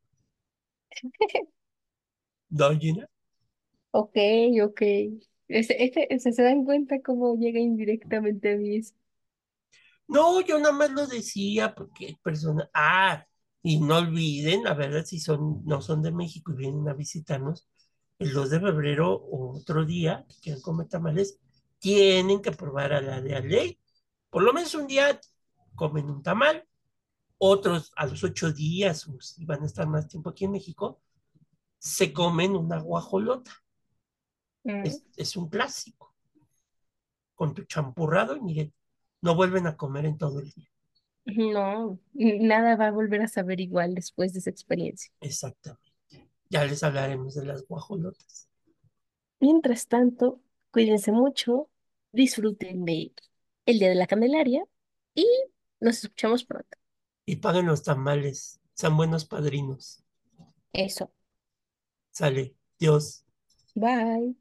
¿No, 2.49 2.69
Gina? 2.79 3.07
Ok, 3.91 4.15
ok. 4.63 4.81
Este, 5.47 5.83
este, 5.85 6.19
¿se, 6.19 6.31
se 6.33 6.43
dan 6.43 6.65
cuenta 6.65 7.01
cómo 7.01 7.35
llega 7.37 7.59
indirectamente 7.59 8.53
a 8.53 8.57
mí 8.57 8.77
eso? 8.77 8.93
No, 10.07 10.41
yo 10.41 10.59
nada 10.59 10.73
más 10.73 10.91
lo 10.91 11.07
decía 11.07 11.73
porque 11.75 12.07
hay 12.07 12.15
personas. 12.17 12.69
Ah, 12.73 13.25
y 13.61 13.79
no 13.79 13.97
olviden, 13.97 14.63
la 14.63 14.73
verdad, 14.73 15.05
si 15.05 15.19
son, 15.19 15.63
no 15.65 15.81
son 15.81 16.01
de 16.01 16.11
México 16.11 16.51
y 16.53 16.57
vienen 16.57 16.87
a 16.89 16.93
visitarnos, 16.93 17.67
el 18.19 18.33
2 18.33 18.49
de 18.49 18.59
febrero 18.59 19.21
otro 19.31 19.85
día 19.85 20.25
que 20.29 20.35
quieran 20.41 20.61
comer 20.61 20.87
tamales, 20.89 21.39
tienen 21.79 22.41
que 22.41 22.51
probar 22.51 22.93
a 22.93 23.01
la 23.01 23.21
de 23.21 23.41
ley. 23.41 23.79
Por 24.29 24.43
lo 24.43 24.53
menos 24.53 24.75
un 24.75 24.87
día 24.87 25.19
comen 25.75 26.09
un 26.09 26.23
tamal, 26.23 26.65
otros 27.45 27.91
a 27.97 28.05
los 28.05 28.23
ocho 28.23 28.53
días, 28.53 29.05
si 29.19 29.43
van 29.43 29.63
a 29.63 29.65
estar 29.65 29.85
más 29.85 30.07
tiempo 30.07 30.29
aquí 30.29 30.45
en 30.45 30.51
México, 30.51 31.01
se 31.77 32.13
comen 32.13 32.55
una 32.55 32.79
guajolota. 32.79 33.51
Mm. 34.63 34.85
Es, 34.85 35.03
es 35.17 35.35
un 35.35 35.49
clásico. 35.49 36.15
Con 37.35 37.53
tu 37.53 37.63
champurrado 37.63 38.37
y 38.37 38.41
miren, 38.41 38.73
no 39.21 39.35
vuelven 39.35 39.67
a 39.67 39.75
comer 39.75 40.05
en 40.05 40.17
todo 40.17 40.39
el 40.39 40.51
día. 40.51 40.69
No, 41.25 41.99
nada 42.13 42.77
va 42.77 42.87
a 42.87 42.91
volver 42.91 43.21
a 43.21 43.27
saber 43.27 43.59
igual 43.59 43.93
después 43.93 44.31
de 44.31 44.39
esa 44.39 44.49
experiencia. 44.49 45.11
Exactamente. 45.19 45.91
Ya 46.49 46.63
les 46.63 46.81
hablaremos 46.81 47.35
de 47.35 47.45
las 47.45 47.67
guajolotas. 47.67 48.47
Mientras 49.41 49.87
tanto, 49.87 50.39
cuídense 50.71 51.11
mucho, 51.11 51.69
disfruten 52.13 52.85
de 52.85 53.11
el 53.65 53.79
Día 53.79 53.89
de 53.89 53.95
la 53.95 54.07
Candelaria 54.07 54.63
y 55.13 55.27
nos 55.81 56.03
escuchamos 56.03 56.45
pronto. 56.45 56.82
Y 57.25 57.37
paguen 57.37 57.65
los 57.65 57.83
tamales, 57.83 58.61
sean 58.73 58.95
buenos 58.95 59.25
padrinos. 59.25 60.03
Eso. 60.73 61.11
Sale, 62.11 62.55
Dios. 62.79 63.25
Bye. 63.75 64.35